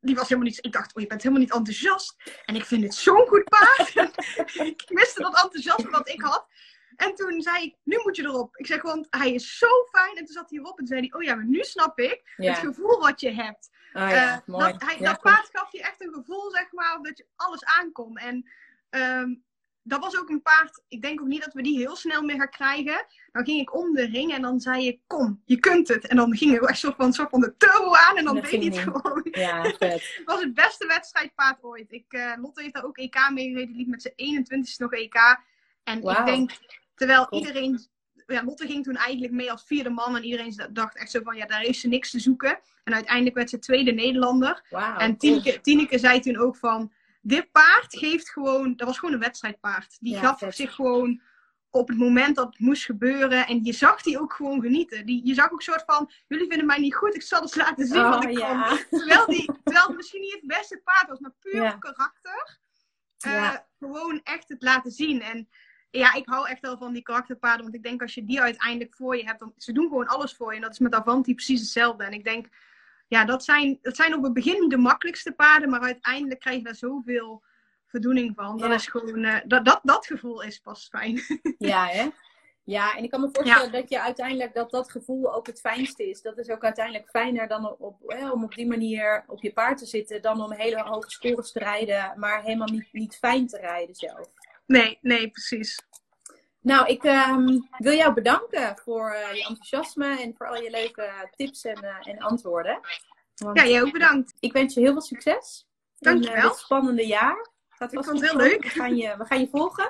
[0.00, 0.64] die was helemaal niet...
[0.64, 2.16] Ik dacht, oh, je bent helemaal niet enthousiast.
[2.44, 3.94] En ik vind het zo'n goed paard.
[4.70, 6.48] ik miste dat enthousiasme wat ik had.
[6.96, 8.56] En toen zei ik, nu moet je erop.
[8.56, 10.16] Ik zeg, want hij is zo fijn.
[10.16, 12.50] En toen zat hij erop en zei hij, oh ja, maar nu snap ik ja.
[12.50, 13.70] het gevoel wat je hebt.
[13.92, 16.98] Oh ja, uh, dat, hij, ja, dat paard gaf je echt een gevoel, zeg maar,
[17.02, 18.16] dat je alles aankom.
[18.16, 18.50] En
[18.90, 19.44] um,
[19.90, 22.36] dat was ook een paard, ik denk ook niet dat we die heel snel meer
[22.36, 23.06] gaan krijgen.
[23.32, 26.06] Dan ging ik om de ring en dan zei ik, kom, je kunt het.
[26.06, 28.44] En dan ging er echt soort van, soort van de turbo aan en dan dat
[28.44, 29.26] deed hij het gewoon.
[29.30, 31.92] Ja, het was het beste wedstrijdpaard ooit.
[31.92, 34.92] Ik, uh, Lotte heeft daar ook EK mee gereden, die liep met zijn 21 nog
[34.92, 35.14] EK.
[35.84, 36.18] En wow.
[36.18, 36.50] ik denk,
[37.00, 37.88] Terwijl iedereen
[38.26, 40.16] ja, Lotte ging toen eigenlijk mee als vierde man.
[40.16, 42.60] En iedereen dacht echt zo van, ja, daar heeft ze niks te zoeken.
[42.84, 44.64] En uiteindelijk werd ze tweede Nederlander.
[44.70, 49.14] Wow, en Tineke, Tineke zei toen ook van, dit paard geeft gewoon, dat was gewoon
[49.14, 49.96] een wedstrijdpaard.
[50.00, 51.22] Die Ja, gaf zich gewoon
[51.70, 53.46] op het moment dat het moest gebeuren.
[53.46, 55.06] En je zag die ook gewoon genieten.
[55.06, 57.86] Die, je zag ook soort van, jullie vinden mij niet goed, ik zal het laten
[57.86, 58.78] zien wat Oh, ik kan.
[58.90, 61.72] Terwijl, die, terwijl het misschien niet het beste paard was, maar puur Ja.
[61.72, 62.58] karakter.
[63.18, 63.56] eh.
[63.78, 65.22] Gewoon echt het laten zien.
[65.22, 65.48] En
[65.90, 67.62] ja, ik hou echt wel van die karakterpaarden.
[67.62, 70.34] Want ik denk als je die uiteindelijk voor je hebt, dan ze doen gewoon alles
[70.34, 70.56] voor je.
[70.56, 72.04] En dat is met Avanti precies hetzelfde.
[72.04, 72.46] En ik denk,
[73.10, 75.70] ja, dat zijn, dat zijn op het begin de makkelijkste paarden.
[75.70, 77.42] Maar uiteindelijk krijg je daar zoveel
[77.86, 78.58] voldoening van.
[78.58, 78.74] Dat Ja.
[78.74, 81.20] is gewoon, eh, dat, dat, dat gevoel is pas fijn.
[81.58, 82.08] Ja, hè?
[82.64, 86.08] Ja, en ik kan me voorstellen dat je uiteindelijk dat dat gevoel ook het fijnste
[86.08, 86.22] is.
[86.22, 87.96] Dat is ook uiteindelijk fijner dan op,
[88.32, 91.58] om op die manier op je paard te zitten, dan om hele hoge scores te
[91.58, 94.28] rijden, maar helemaal niet, niet fijn te rijden zelf.
[94.66, 95.78] nee, nee, precies.
[96.62, 101.10] Nou, ik ehm, wil jou bedanken voor eh, je enthousiasme en voor al je leuke
[101.36, 102.80] tips en, eh, en antwoorden.
[103.36, 104.34] Want Ja, jij ook bedankt.
[104.40, 105.66] ik wens je heel veel succes
[105.98, 106.48] in eh, Dankjewel.
[106.48, 107.48] dit spannende jaar.
[107.68, 108.62] Gaat Ik vast vond het goed heel leuk.
[108.62, 109.88] We gaan je, we gaan je volgen.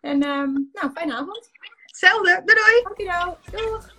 [0.00, 1.50] En ehm, nou, fijne avond.
[1.84, 2.42] Hetzelfde.
[2.44, 2.82] Doei doei.
[2.82, 3.38] Dankjewel.
[3.50, 3.94] Doeg.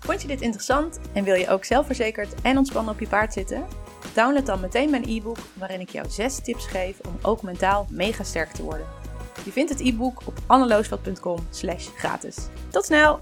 [0.00, 3.66] Vond je dit interessant en wil je ook zelfverzekerd en ontspannen op je paard zitten?
[4.14, 8.22] Download dan meteen mijn e-book waarin ik jou 6 tips geef om ook mentaal mega
[8.24, 8.99] sterk te worden.
[9.44, 12.36] Je vindt het e-book op anneloosveld.com slash gratis.
[12.70, 13.20] Tot snel!